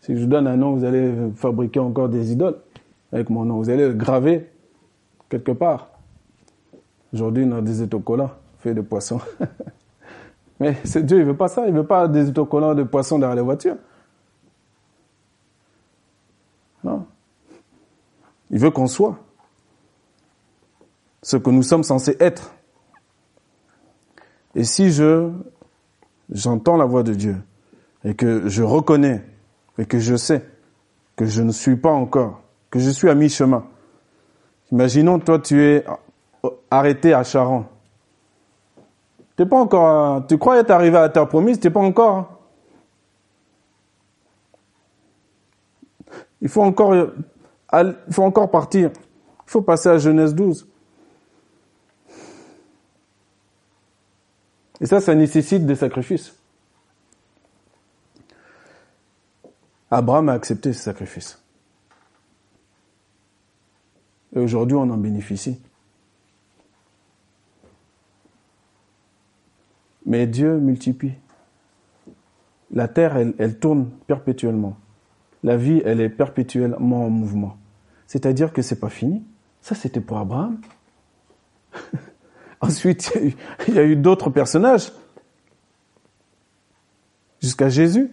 Si 0.00 0.16
je 0.16 0.24
donne 0.24 0.46
un 0.46 0.56
nom, 0.56 0.74
vous 0.74 0.84
allez 0.84 1.12
fabriquer 1.36 1.80
encore 1.80 2.08
des 2.08 2.32
idoles 2.32 2.58
avec 3.12 3.30
mon 3.30 3.44
nom. 3.44 3.58
Vous 3.58 3.70
allez 3.70 3.86
le 3.86 3.94
graver 3.94 4.50
quelque 5.28 5.52
part. 5.52 5.90
Aujourd'hui, 7.12 7.44
on 7.46 7.56
a 7.56 7.60
des 7.60 7.82
autocollants 7.82 8.30
faits 8.58 8.76
de 8.76 8.80
poissons. 8.80 9.20
Mais 10.60 10.76
Dieu, 10.84 11.18
il 11.18 11.24
veut 11.24 11.36
pas 11.36 11.48
ça. 11.48 11.66
Il 11.66 11.74
veut 11.74 11.86
pas 11.86 12.06
des 12.06 12.28
autocollants 12.28 12.74
de 12.74 12.82
poissons 12.82 13.18
derrière 13.18 13.36
les 13.36 13.42
voitures. 13.42 13.76
Non. 16.84 17.06
Il 18.50 18.58
veut 18.58 18.70
qu'on 18.70 18.86
soit 18.86 19.18
ce 21.22 21.36
que 21.36 21.50
nous 21.50 21.62
sommes 21.62 21.82
censés 21.82 22.16
être. 22.20 22.54
Et 24.54 24.64
si 24.64 24.90
je 24.90 25.30
j'entends 26.30 26.76
la 26.76 26.84
voix 26.84 27.02
de 27.02 27.14
Dieu 27.14 27.36
et 28.04 28.14
que 28.14 28.48
je 28.48 28.62
reconnais 28.62 29.24
et 29.78 29.86
que 29.86 29.98
je 29.98 30.16
sais 30.16 30.44
que 31.16 31.26
je 31.26 31.42
ne 31.42 31.52
suis 31.52 31.76
pas 31.76 31.90
encore, 31.90 32.42
que 32.70 32.78
je 32.78 32.90
suis 32.90 33.08
à 33.08 33.14
mi-chemin. 33.14 33.64
Imaginons 34.70 35.18
toi 35.18 35.38
tu 35.38 35.62
es 35.62 35.84
arrêté 36.70 37.12
à 37.12 37.24
Charon. 37.24 37.66
T'es 39.36 39.46
pas 39.46 39.58
encore, 39.58 40.26
tu 40.26 40.38
crois 40.38 40.58
être 40.58 40.70
arrivé 40.70 40.96
à 40.96 41.02
la 41.02 41.08
terre 41.08 41.28
promise, 41.28 41.58
t'es 41.58 41.70
pas 41.70 41.80
encore. 41.80 42.38
Il 46.42 46.48
faut 46.48 46.62
encore, 46.62 46.94
il 46.94 47.96
faut 48.10 48.22
encore 48.22 48.50
partir. 48.50 48.90
Il 49.46 49.50
faut 49.50 49.62
passer 49.62 49.88
à 49.88 49.98
Genèse 49.98 50.34
12. 50.34 50.66
Et 54.80 54.86
ça, 54.86 55.00
ça 55.00 55.14
nécessite 55.14 55.66
des 55.66 55.74
sacrifices. 55.74 56.34
Abraham 59.90 60.28
a 60.28 60.34
accepté 60.34 60.72
ce 60.72 60.82
sacrifice. 60.82 61.42
Et 64.34 64.38
aujourd'hui, 64.38 64.76
on 64.76 64.88
en 64.90 64.96
bénéficie. 64.96 65.60
Mais 70.06 70.26
Dieu 70.26 70.58
multiplie. 70.58 71.14
La 72.72 72.88
terre, 72.88 73.16
elle, 73.16 73.58
tourne 73.58 73.90
perpétuellement. 74.06 74.76
La 75.42 75.56
vie, 75.56 75.82
elle 75.84 76.00
est 76.00 76.08
perpétuellement 76.08 77.06
en 77.06 77.10
mouvement. 77.10 77.56
C'est-à-dire 78.06 78.52
que 78.52 78.62
c'est 78.62 78.78
pas 78.78 78.88
fini. 78.88 79.24
Ça, 79.60 79.74
c'était 79.74 80.00
pour 80.00 80.18
Abraham. 80.18 80.60
Ensuite, 82.60 83.12
il 83.68 83.74
y 83.74 83.78
a 83.78 83.84
eu, 83.84 83.96
d'autres 83.96 84.30
personnages. 84.30 84.92
Jusqu'à 87.40 87.68
Jésus. 87.68 88.10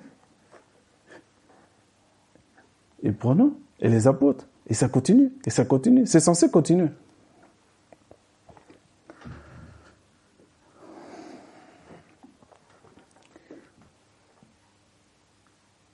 Et 3.03 3.11
pour 3.11 3.35
nous, 3.35 3.59
et 3.79 3.89
les 3.89 4.07
apôtres. 4.07 4.47
Et 4.67 4.73
ça 4.73 4.89
continue, 4.89 5.31
et 5.45 5.49
ça 5.49 5.65
continue. 5.65 6.05
C'est 6.05 6.19
censé 6.19 6.51
continuer. 6.51 6.89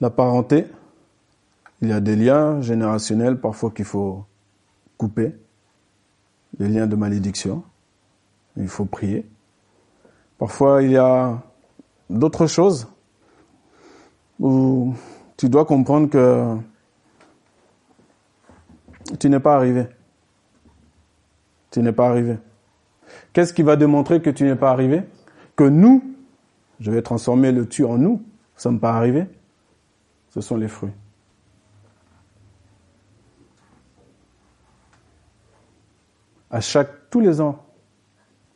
La 0.02 0.10
parenté, 0.10 0.66
il 1.82 1.90
y 1.90 1.94
a 1.94 2.02
des 2.02 2.16
liens 2.16 2.62
générationnels 2.62 3.40
parfois 3.40 3.72
qu'il 3.72 3.86
faut 3.86 4.26
couper, 4.98 5.36
des 6.58 6.68
liens 6.68 6.88
de 6.88 6.96
malédiction. 6.96 7.64
Il 8.58 8.68
faut 8.68 8.86
prier. 8.86 9.26
Parfois, 10.38 10.84
il 10.84 10.92
y 10.92 10.98
a 10.98 11.42
d'autres 12.10 12.48
choses 12.48 12.88
où 14.40 14.94
tu 15.38 15.48
dois 15.48 15.64
comprendre 15.64 16.10
que 16.10 16.58
tu 19.20 19.30
n'es 19.30 19.40
pas 19.40 19.56
arrivé. 19.56 19.88
Tu 21.72 21.82
n'es 21.82 21.92
pas 21.92 22.10
arrivé. 22.10 22.38
Qu'est-ce 23.34 23.54
qui 23.54 23.64
va 23.64 23.76
démontrer 23.76 24.22
que 24.22 24.30
tu 24.30 24.44
n'es 24.44 24.56
pas 24.56 24.72
arrivé? 24.72 25.04
Que 25.56 25.64
nous, 25.64 26.16
je 26.80 26.92
vais 26.92 27.02
transformer 27.02 27.52
le 27.52 27.68
tu 27.68 27.84
en 27.86 27.98
nous, 27.98 28.24
ne 28.56 28.62
sommes 28.62 28.80
pas 28.80 28.94
arrivés. 28.94 29.26
Ce 30.30 30.42
sont 30.42 30.58
les 30.58 30.68
fruits. 30.68 30.92
À 36.50 36.62
chaque, 36.62 37.10
tous 37.10 37.20
les 37.20 37.42
ans, 37.42 37.64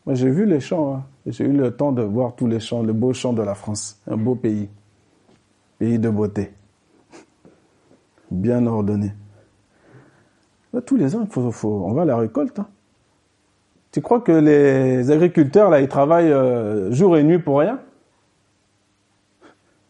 moi, 0.07 0.13
j'ai 0.13 0.29
vu 0.29 0.45
les 0.45 0.62
champs. 0.62 0.95
Hein. 0.95 1.05
J'ai 1.25 1.43
eu 1.43 1.51
le 1.51 1.75
temps 1.75 1.91
de 1.91 2.01
voir 2.01 2.33
tous 2.33 2.47
les 2.47 2.62
champs, 2.62 2.81
le 2.81 2.93
beau 2.93 3.12
champ 3.12 3.33
de 3.33 3.41
la 3.41 3.55
France. 3.55 3.99
Un 4.07 4.15
beau 4.15 4.36
pays. 4.36 4.69
Pays 5.79 5.99
de 5.99 6.10
beauté. 6.10 6.53
Bien 8.31 8.65
ordonné. 8.65 9.12
Tous 10.86 10.95
les 10.95 11.15
ans, 11.15 11.21
il 11.23 11.51
faut, 11.51 11.84
on 11.86 11.93
va 11.93 12.03
à 12.03 12.06
la 12.06 12.17
récolte. 12.17 12.60
Hein. 12.60 12.67
Tu 13.91 14.01
crois 14.01 14.19
que 14.19 14.32
les 14.32 15.10
agriculteurs, 15.12 15.69
là, 15.69 15.82
ils 15.82 15.88
travaillent 15.88 16.32
euh, 16.32 16.91
jour 16.91 17.17
et 17.17 17.23
nuit 17.23 17.39
pour 17.39 17.60
rien? 17.60 17.80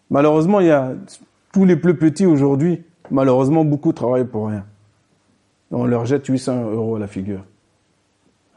Malheureusement, 0.09 0.59
il 0.59 0.67
y 0.67 0.71
a 0.71 0.93
tous 1.51 1.65
les 1.65 1.75
plus 1.75 1.97
petits 1.97 2.25
aujourd'hui, 2.25 2.83
malheureusement, 3.11 3.65
beaucoup 3.65 3.91
travaillent 3.91 4.27
pour 4.27 4.47
rien. 4.47 4.65
On 5.71 5.85
leur 5.85 6.05
jette 6.05 6.25
800 6.25 6.71
euros 6.71 6.95
à 6.95 6.99
la 6.99 7.07
figure. 7.07 7.43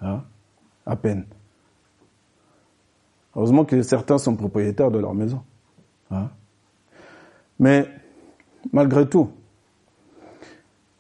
Hein? 0.01 0.23
À 0.87 0.97
peine. 0.97 1.25
Heureusement 3.35 3.65
que 3.65 3.83
certains 3.83 4.19
sont 4.19 4.37
propriétaires 4.37 4.91
de 4.91 4.99
leur 4.99 5.15
maison. 5.15 5.43
Hein? 6.11 6.29
Mais 7.59 7.89
malgré 8.73 9.09
tout, 9.09 9.31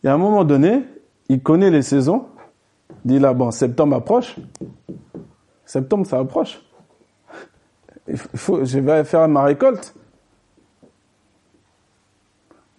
il 0.02 0.06
y 0.06 0.09
a 0.09 0.14
un 0.14 0.18
moment 0.18 0.44
donné, 0.44 0.85
il 1.31 1.40
connaît 1.40 1.71
les 1.71 1.83
saisons, 1.83 2.27
il 3.05 3.12
dit 3.12 3.19
là, 3.21 3.33
bon, 3.33 3.53
septembre 3.53 3.95
approche, 3.95 4.35
septembre 5.64 6.05
ça 6.05 6.19
approche, 6.19 6.61
je 8.09 8.79
vais 8.81 9.05
faire 9.05 9.29
ma 9.29 9.45
récolte. 9.45 9.95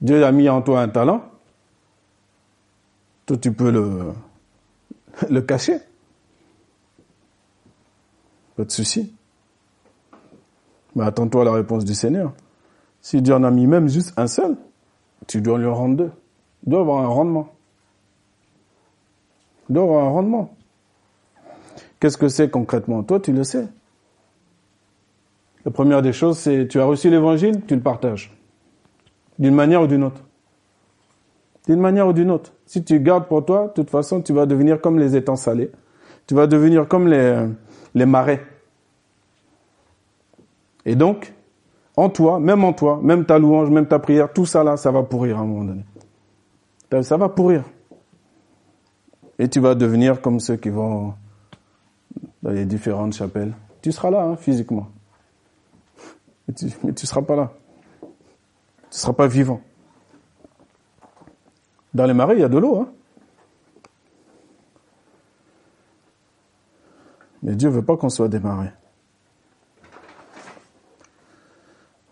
Dieu 0.01 0.25
a 0.25 0.33
mis 0.33 0.49
en 0.49 0.61
toi 0.61 0.81
un 0.81 0.89
talent, 0.89 1.23
toi 3.25 3.37
tu 3.37 3.53
peux 3.53 3.71
le, 3.71 4.11
le 5.29 5.41
cacher. 5.41 5.77
Pas 8.57 8.65
de 8.65 8.71
souci. 8.71 9.15
Mais 10.93 11.05
attends-toi 11.05 11.43
à 11.43 11.45
la 11.45 11.53
réponse 11.53 11.85
du 11.85 11.95
Seigneur. 11.95 12.33
Si 12.99 13.21
Dieu 13.21 13.33
en 13.33 13.45
a 13.45 13.51
mis 13.51 13.65
même 13.65 13.87
juste 13.87 14.11
un 14.17 14.27
seul, 14.27 14.57
tu 15.25 15.39
dois 15.39 15.57
lui 15.57 15.67
en 15.67 15.73
rendre 15.73 15.95
deux. 15.95 16.11
Il 16.65 16.71
doit 16.71 16.81
avoir 16.81 17.01
un 17.01 17.07
rendement. 17.07 17.47
Doit 19.71 19.83
avoir 19.83 20.05
un 20.05 20.09
rendement. 20.09 20.53
Qu'est-ce 22.01 22.17
que 22.17 22.27
c'est 22.27 22.49
concrètement? 22.49 23.03
Toi, 23.03 23.21
tu 23.21 23.31
le 23.31 23.45
sais. 23.45 23.67
La 25.63 25.71
première 25.71 26.01
des 26.01 26.11
choses, 26.11 26.37
c'est 26.37 26.67
tu 26.67 26.81
as 26.81 26.83
reçu 26.83 27.09
l'évangile, 27.09 27.61
tu 27.65 27.75
le 27.75 27.81
partages. 27.81 28.37
D'une 29.39 29.55
manière 29.55 29.83
ou 29.83 29.87
d'une 29.87 30.03
autre. 30.03 30.21
D'une 31.67 31.79
manière 31.79 32.05
ou 32.05 32.11
d'une 32.11 32.31
autre. 32.31 32.51
Si 32.65 32.83
tu 32.83 32.99
gardes 32.99 33.27
pour 33.27 33.45
toi, 33.45 33.67
de 33.67 33.73
toute 33.73 33.89
façon, 33.89 34.21
tu 34.21 34.33
vas 34.33 34.45
devenir 34.45 34.81
comme 34.81 34.99
les 34.99 35.15
étangs 35.15 35.37
salés. 35.37 35.71
Tu 36.27 36.35
vas 36.35 36.47
devenir 36.47 36.89
comme 36.89 37.07
les, 37.07 37.45
les 37.95 38.05
marais. 38.05 38.41
Et 40.85 40.95
donc, 40.95 41.33
en 41.95 42.09
toi, 42.09 42.41
même 42.41 42.65
en 42.65 42.73
toi, 42.73 42.99
même 43.01 43.23
ta 43.23 43.39
louange, 43.39 43.69
même 43.69 43.87
ta 43.87 43.99
prière, 43.99 44.33
tout 44.33 44.45
ça 44.45 44.65
là, 44.65 44.75
ça 44.75 44.91
va 44.91 45.03
pourrir 45.03 45.37
à 45.37 45.41
un 45.41 45.45
moment 45.45 45.63
donné. 45.63 47.03
Ça 47.03 47.15
va 47.15 47.29
pourrir. 47.29 47.63
Et 49.41 49.49
tu 49.49 49.59
vas 49.59 49.73
devenir 49.73 50.21
comme 50.21 50.39
ceux 50.39 50.55
qui 50.55 50.69
vont 50.69 51.15
dans 52.43 52.51
les 52.51 52.63
différentes 52.63 53.13
chapelles. 53.13 53.55
Tu 53.81 53.91
seras 53.91 54.11
là, 54.11 54.21
hein, 54.21 54.35
physiquement. 54.35 54.87
Mais 56.47 56.53
tu, 56.53 56.65
ne 56.83 56.95
seras 56.95 57.23
pas 57.23 57.35
là. 57.35 57.51
Tu 58.91 58.99
seras 58.99 59.13
pas 59.13 59.25
vivant. 59.25 59.59
Dans 61.91 62.05
les 62.05 62.13
marais, 62.13 62.35
il 62.35 62.41
y 62.41 62.43
a 62.43 62.49
de 62.49 62.57
l'eau, 62.59 62.81
hein. 62.81 62.93
Mais 67.41 67.55
Dieu 67.55 67.69
veut 67.69 67.83
pas 67.83 67.97
qu'on 67.97 68.09
soit 68.09 68.29
des 68.29 68.39
marais. 68.39 68.75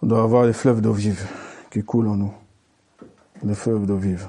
On 0.01 0.07
doit 0.07 0.23
avoir 0.23 0.45
les 0.45 0.53
fleuves 0.53 0.81
d'eau 0.81 0.93
vive 0.93 1.27
qui 1.69 1.83
coulent 1.83 2.07
en 2.07 2.15
nous. 2.15 2.33
Les 3.43 3.53
fleuves 3.53 3.85
d'eau 3.85 3.97
vive. 3.97 4.27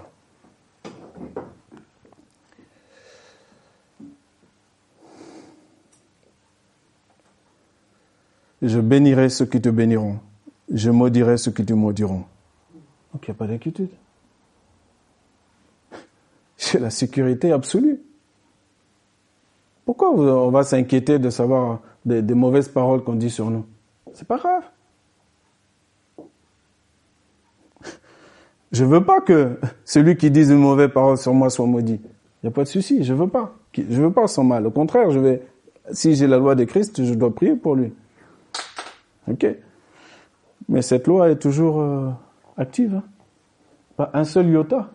je 8.71 8.81
bénirai 8.81 9.29
ceux 9.29 9.47
qui 9.47 9.61
te 9.61 9.69
béniront. 9.69 10.19
Je 10.73 10.91
maudirai 10.91 11.37
ceux 11.37 11.51
qui 11.51 11.65
te 11.65 11.73
maudiront. 11.73 12.25
Donc 13.13 13.27
il 13.27 13.31
n'y 13.31 13.33
a 13.33 13.39
pas 13.39 13.49
d'inquiétude. 13.49 13.91
C'est 16.57 16.79
la 16.79 16.91
sécurité 16.91 17.51
absolue. 17.51 18.01
Pourquoi 19.85 20.13
on 20.13 20.51
va 20.51 20.63
s'inquiéter 20.63 21.19
de 21.19 21.31
savoir 21.31 21.81
des, 22.05 22.23
mauvaises 22.23 22.69
paroles 22.69 23.03
qu'on 23.03 23.17
dit 23.17 23.31
sur 23.31 23.51
nous? 23.51 23.67
C'est 24.13 24.29
pas 24.29 24.39
grave. 24.39 24.63
Je 28.71 28.85
ne 28.85 28.89
veux 28.91 29.05
pas 29.05 29.21
que 29.21 29.59
celui 29.85 30.17
qui 30.17 30.31
dise 30.31 30.51
une 30.51 30.59
mauvaise 30.59 30.91
parole 30.93 31.19
sur 31.19 31.35
moi 31.35 31.51
soit 31.51 31.67
maudit. 31.67 32.01
Il 32.43 32.47
n'y 32.47 32.49
a 32.49 32.53
pas 32.53 32.63
de 32.63 32.69
souci, 32.69 33.03
je 33.03 33.13
veux 33.13 33.29
pas. 33.29 33.53
Je 33.75 34.01
veux 34.01 34.13
pas 34.13 34.27
son 34.29 34.45
mal. 34.45 34.67
Au 34.67 34.71
contraire, 34.71 35.11
je 35.11 35.19
vais, 35.19 35.43
si 35.93 36.15
j'ai 36.15 36.27
la 36.27 36.39
loi 36.39 36.55
de 36.55 36.65
Christ, 36.65 37.05
je 37.05 37.13
dois 37.15 37.35
prier 37.35 37.57
pour 37.57 37.75
lui. 37.75 37.93
Ok. 39.31 39.47
Mais 40.69 40.83
cette 40.83 41.07
loi 41.07 41.31
est 41.31 41.39
toujours 41.39 41.81
euh, 41.81 42.11
active. 42.57 42.97
Hein. 42.97 43.05
Pas 43.97 44.11
un 44.15 44.25
seul 44.25 44.49
iota. 44.49 44.91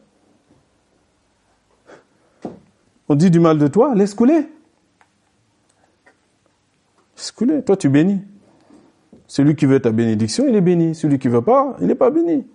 On 3.07 3.15
dit 3.15 3.29
du 3.29 3.39
mal 3.39 3.57
de 3.57 3.67
toi, 3.67 3.93
laisse 3.93 4.13
couler. 4.13 4.47
Laisse 7.15 7.31
couler. 7.31 7.63
Toi, 7.63 7.77
tu 7.77 7.89
bénis. 7.89 8.21
Celui 9.27 9.55
qui 9.55 9.65
veut 9.65 9.79
ta 9.79 9.91
bénédiction, 9.91 10.47
il 10.47 10.55
est 10.55 10.61
béni. 10.61 10.95
Celui 10.95 11.19
qui 11.19 11.27
veut 11.27 11.41
pas, 11.41 11.75
il 11.79 11.87
n'est 11.87 11.95
pas 11.95 12.09
béni. 12.09 12.47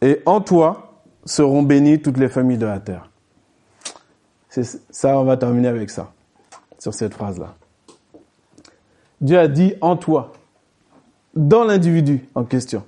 Et 0.00 0.22
en 0.26 0.40
toi 0.40 1.02
seront 1.24 1.62
bénies 1.62 2.00
toutes 2.00 2.18
les 2.18 2.28
familles 2.28 2.58
de 2.58 2.66
la 2.66 2.78
terre. 2.78 3.10
C'est 4.48 4.64
ça, 4.64 5.18
on 5.18 5.24
va 5.24 5.36
terminer 5.36 5.68
avec 5.68 5.90
ça, 5.90 6.12
sur 6.78 6.94
cette 6.94 7.14
phrase-là. 7.14 7.54
Dieu 9.20 9.38
a 9.38 9.48
dit 9.48 9.74
en 9.80 9.96
toi, 9.96 10.32
dans 11.34 11.64
l'individu 11.64 12.26
en 12.34 12.44
question. 12.44 12.84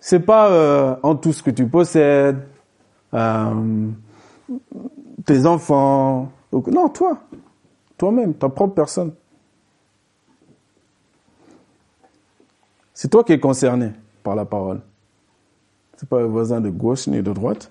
C'est 0.00 0.20
pas 0.20 0.50
euh, 0.50 0.96
en 1.02 1.16
tout 1.16 1.32
ce 1.32 1.42
que 1.42 1.50
tu 1.50 1.66
possèdes, 1.66 2.46
euh, 3.14 3.90
tes 5.24 5.46
enfants. 5.46 6.30
Non, 6.52 6.88
toi, 6.88 7.18
toi-même, 7.96 8.34
ta 8.34 8.48
propre 8.48 8.74
personne. 8.74 9.14
C'est 12.92 13.08
toi 13.08 13.24
qui 13.24 13.32
es 13.32 13.40
concerné 13.40 13.92
par 14.22 14.34
la 14.34 14.44
parole. 14.44 14.80
C'est 15.96 16.08
pas 16.08 16.20
le 16.20 16.26
voisin 16.26 16.60
de 16.60 16.70
gauche 16.70 17.06
ni 17.06 17.22
de 17.22 17.32
droite, 17.32 17.70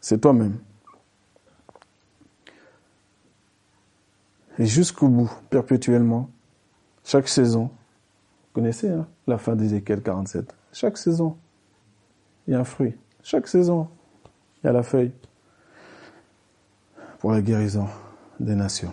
c'est 0.00 0.20
toi-même. 0.20 0.58
Et 4.58 4.66
jusqu'au 4.66 5.08
bout, 5.08 5.30
perpétuellement, 5.50 6.28
chaque 7.08 7.26
saison, 7.26 7.62
vous 7.62 8.52
connaissez 8.52 8.90
hein, 8.90 9.08
la 9.26 9.38
fin 9.38 9.56
d'Ézéchiel 9.56 10.02
47, 10.02 10.54
chaque 10.74 10.98
saison, 10.98 11.38
il 12.46 12.52
y 12.52 12.54
a 12.54 12.60
un 12.60 12.64
fruit. 12.64 12.94
Chaque 13.22 13.48
saison, 13.48 13.88
il 14.62 14.66
y 14.66 14.68
a 14.68 14.72
la 14.72 14.82
feuille 14.82 15.12
pour 17.18 17.32
la 17.32 17.40
guérison 17.40 17.88
des 18.38 18.54
nations. 18.54 18.92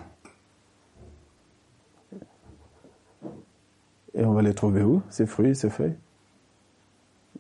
Et 4.14 4.24
on 4.24 4.32
va 4.32 4.42
les 4.42 4.54
trouver 4.54 4.82
où, 4.82 5.02
ces 5.10 5.26
fruits, 5.26 5.54
ces 5.54 5.70
feuilles? 5.70 5.98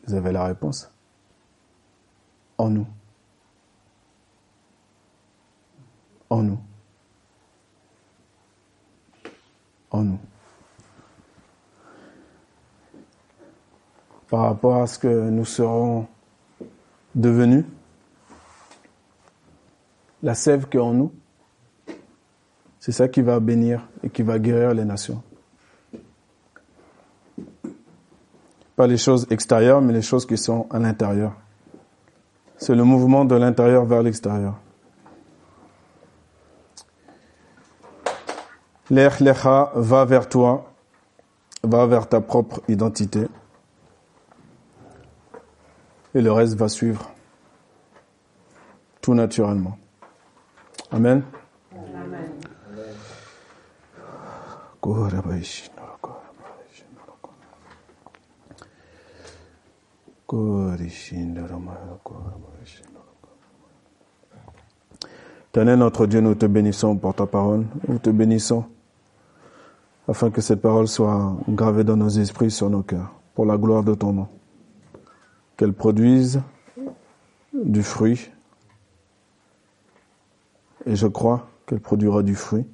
Vous 0.05 0.13
avez 0.13 0.33
la 0.33 0.43
réponse 0.43 0.91
en 2.57 2.69
nous. 2.69 2.87
En 6.29 6.43
nous. 6.43 6.59
En 9.89 10.03
nous. 10.03 10.19
Par 14.35 14.43
rapport 14.43 14.81
à 14.81 14.85
ce 14.85 14.99
que 14.99 15.29
nous 15.29 15.45
serons 15.45 16.07
devenus, 17.15 17.63
la 20.21 20.35
sève 20.35 20.67
qui 20.67 20.75
est 20.75 20.81
en 20.81 20.91
nous, 20.91 21.13
c'est 22.81 22.91
ça 22.91 23.07
qui 23.07 23.21
va 23.21 23.39
bénir 23.39 23.87
et 24.03 24.09
qui 24.09 24.23
va 24.23 24.37
guérir 24.37 24.73
les 24.73 24.83
nations. 24.83 25.23
Pas 28.75 28.87
les 28.87 28.97
choses 28.97 29.25
extérieures, 29.29 29.81
mais 29.81 29.93
les 29.93 30.01
choses 30.01 30.25
qui 30.25 30.37
sont 30.37 30.67
à 30.69 30.79
l'intérieur. 30.79 31.31
C'est 32.57 32.75
le 32.75 32.83
mouvement 32.83 33.23
de 33.23 33.35
l'intérieur 33.35 33.85
vers 33.85 34.03
l'extérieur. 34.03 34.55
L'Echlecha 38.89 39.71
va 39.75 40.03
vers 40.03 40.27
toi, 40.27 40.73
va 41.63 41.85
vers 41.85 42.09
ta 42.09 42.19
propre 42.19 42.59
identité. 42.67 43.29
Et 46.15 46.21
le 46.21 46.31
reste 46.31 46.55
va 46.55 46.69
suivre. 46.69 47.11
Tout 49.01 49.13
naturellement. 49.13 49.77
Amen. 50.91 51.21
Amen. 51.71 52.31
Tenez 65.51 65.75
notre 65.75 66.05
Dieu, 66.05 66.21
nous 66.21 66.35
te 66.35 66.45
bénissons 66.45 66.95
pour 66.95 67.13
ta 67.13 67.25
parole. 67.25 67.65
Nous 67.87 67.99
te 67.99 68.09
bénissons 68.09 68.65
afin 70.07 70.29
que 70.29 70.41
cette 70.41 70.61
parole 70.61 70.87
soit 70.87 71.35
gravée 71.49 71.83
dans 71.83 71.97
nos 71.97 72.09
esprits, 72.09 72.51
sur 72.51 72.69
nos 72.69 72.83
cœurs, 72.83 73.11
pour 73.33 73.45
la 73.45 73.57
gloire 73.57 73.83
de 73.83 73.95
ton 73.95 74.13
nom. 74.13 74.27
Qu'elle 75.57 75.73
produise 75.73 76.41
du 77.53 77.83
fruit. 77.83 78.29
Et 80.85 80.95
je 80.95 81.07
crois 81.07 81.47
qu'elle 81.65 81.79
produira 81.79 82.23
du 82.23 82.35
fruit. 82.35 82.65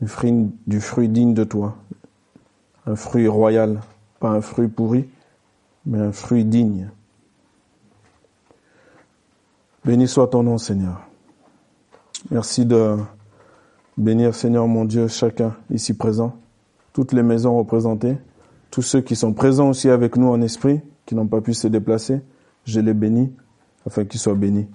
Du 0.00 0.08
fruit, 0.08 0.50
du 0.66 0.80
fruit 0.80 1.08
digne 1.08 1.34
de 1.34 1.44
toi. 1.44 1.76
Un 2.86 2.96
fruit 2.96 3.28
royal, 3.28 3.80
pas 4.18 4.30
un 4.30 4.40
fruit 4.40 4.68
pourri 4.68 5.08
mais 5.86 5.98
un 5.98 6.12
fruit 6.12 6.44
digne. 6.44 6.90
Béni 9.84 10.06
soit 10.06 10.28
ton 10.28 10.42
nom, 10.42 10.58
Seigneur. 10.58 11.00
Merci 12.30 12.66
de 12.66 12.96
bénir, 13.96 14.34
Seigneur 14.34 14.66
mon 14.66 14.84
Dieu, 14.84 15.08
chacun 15.08 15.56
ici 15.70 15.94
présent, 15.94 16.36
toutes 16.92 17.12
les 17.12 17.22
maisons 17.22 17.56
représentées, 17.56 18.18
tous 18.70 18.82
ceux 18.82 19.00
qui 19.00 19.16
sont 19.16 19.32
présents 19.32 19.70
aussi 19.70 19.88
avec 19.88 20.16
nous 20.16 20.28
en 20.28 20.42
esprit, 20.42 20.80
qui 21.06 21.14
n'ont 21.14 21.26
pas 21.26 21.40
pu 21.40 21.54
se 21.54 21.68
déplacer. 21.68 22.20
Je 22.64 22.80
les 22.80 22.94
bénis 22.94 23.32
afin 23.86 24.04
qu'ils 24.04 24.20
soient 24.20 24.34
bénis. 24.34 24.68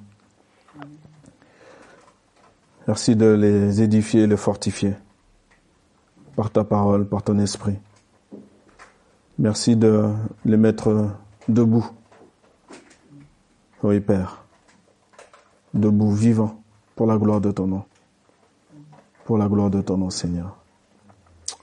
Merci 2.88 3.16
de 3.16 3.26
les 3.26 3.82
édifier 3.82 4.28
les 4.28 4.38
fortifier 4.38 4.94
par 6.36 6.52
ta 6.52 6.64
parole, 6.64 7.08
par 7.08 7.24
ton 7.24 7.40
esprit. 7.40 7.78
Merci 9.40 9.76
de 9.76 10.12
les 10.46 10.58
mettre 10.58 11.10
debout. 11.48 11.90
Oui, 13.84 14.00
Père. 14.00 14.44
Debout, 15.74 16.12
vivant, 16.12 16.62
pour 16.96 17.08
la 17.08 17.18
gloire 17.18 17.42
de 17.42 17.52
ton 17.52 17.68
nom. 17.68 17.84
Pour 19.26 19.38
la 19.38 19.48
gloire 19.48 19.70
de 19.70 19.82
ton 19.82 19.98
nom, 19.98 20.10
Seigneur. 20.10 20.56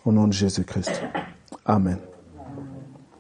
Au 0.05 0.12
nom 0.12 0.27
de 0.27 0.33
Jésus-Christ. 0.33 1.03
Amen. 1.64 1.98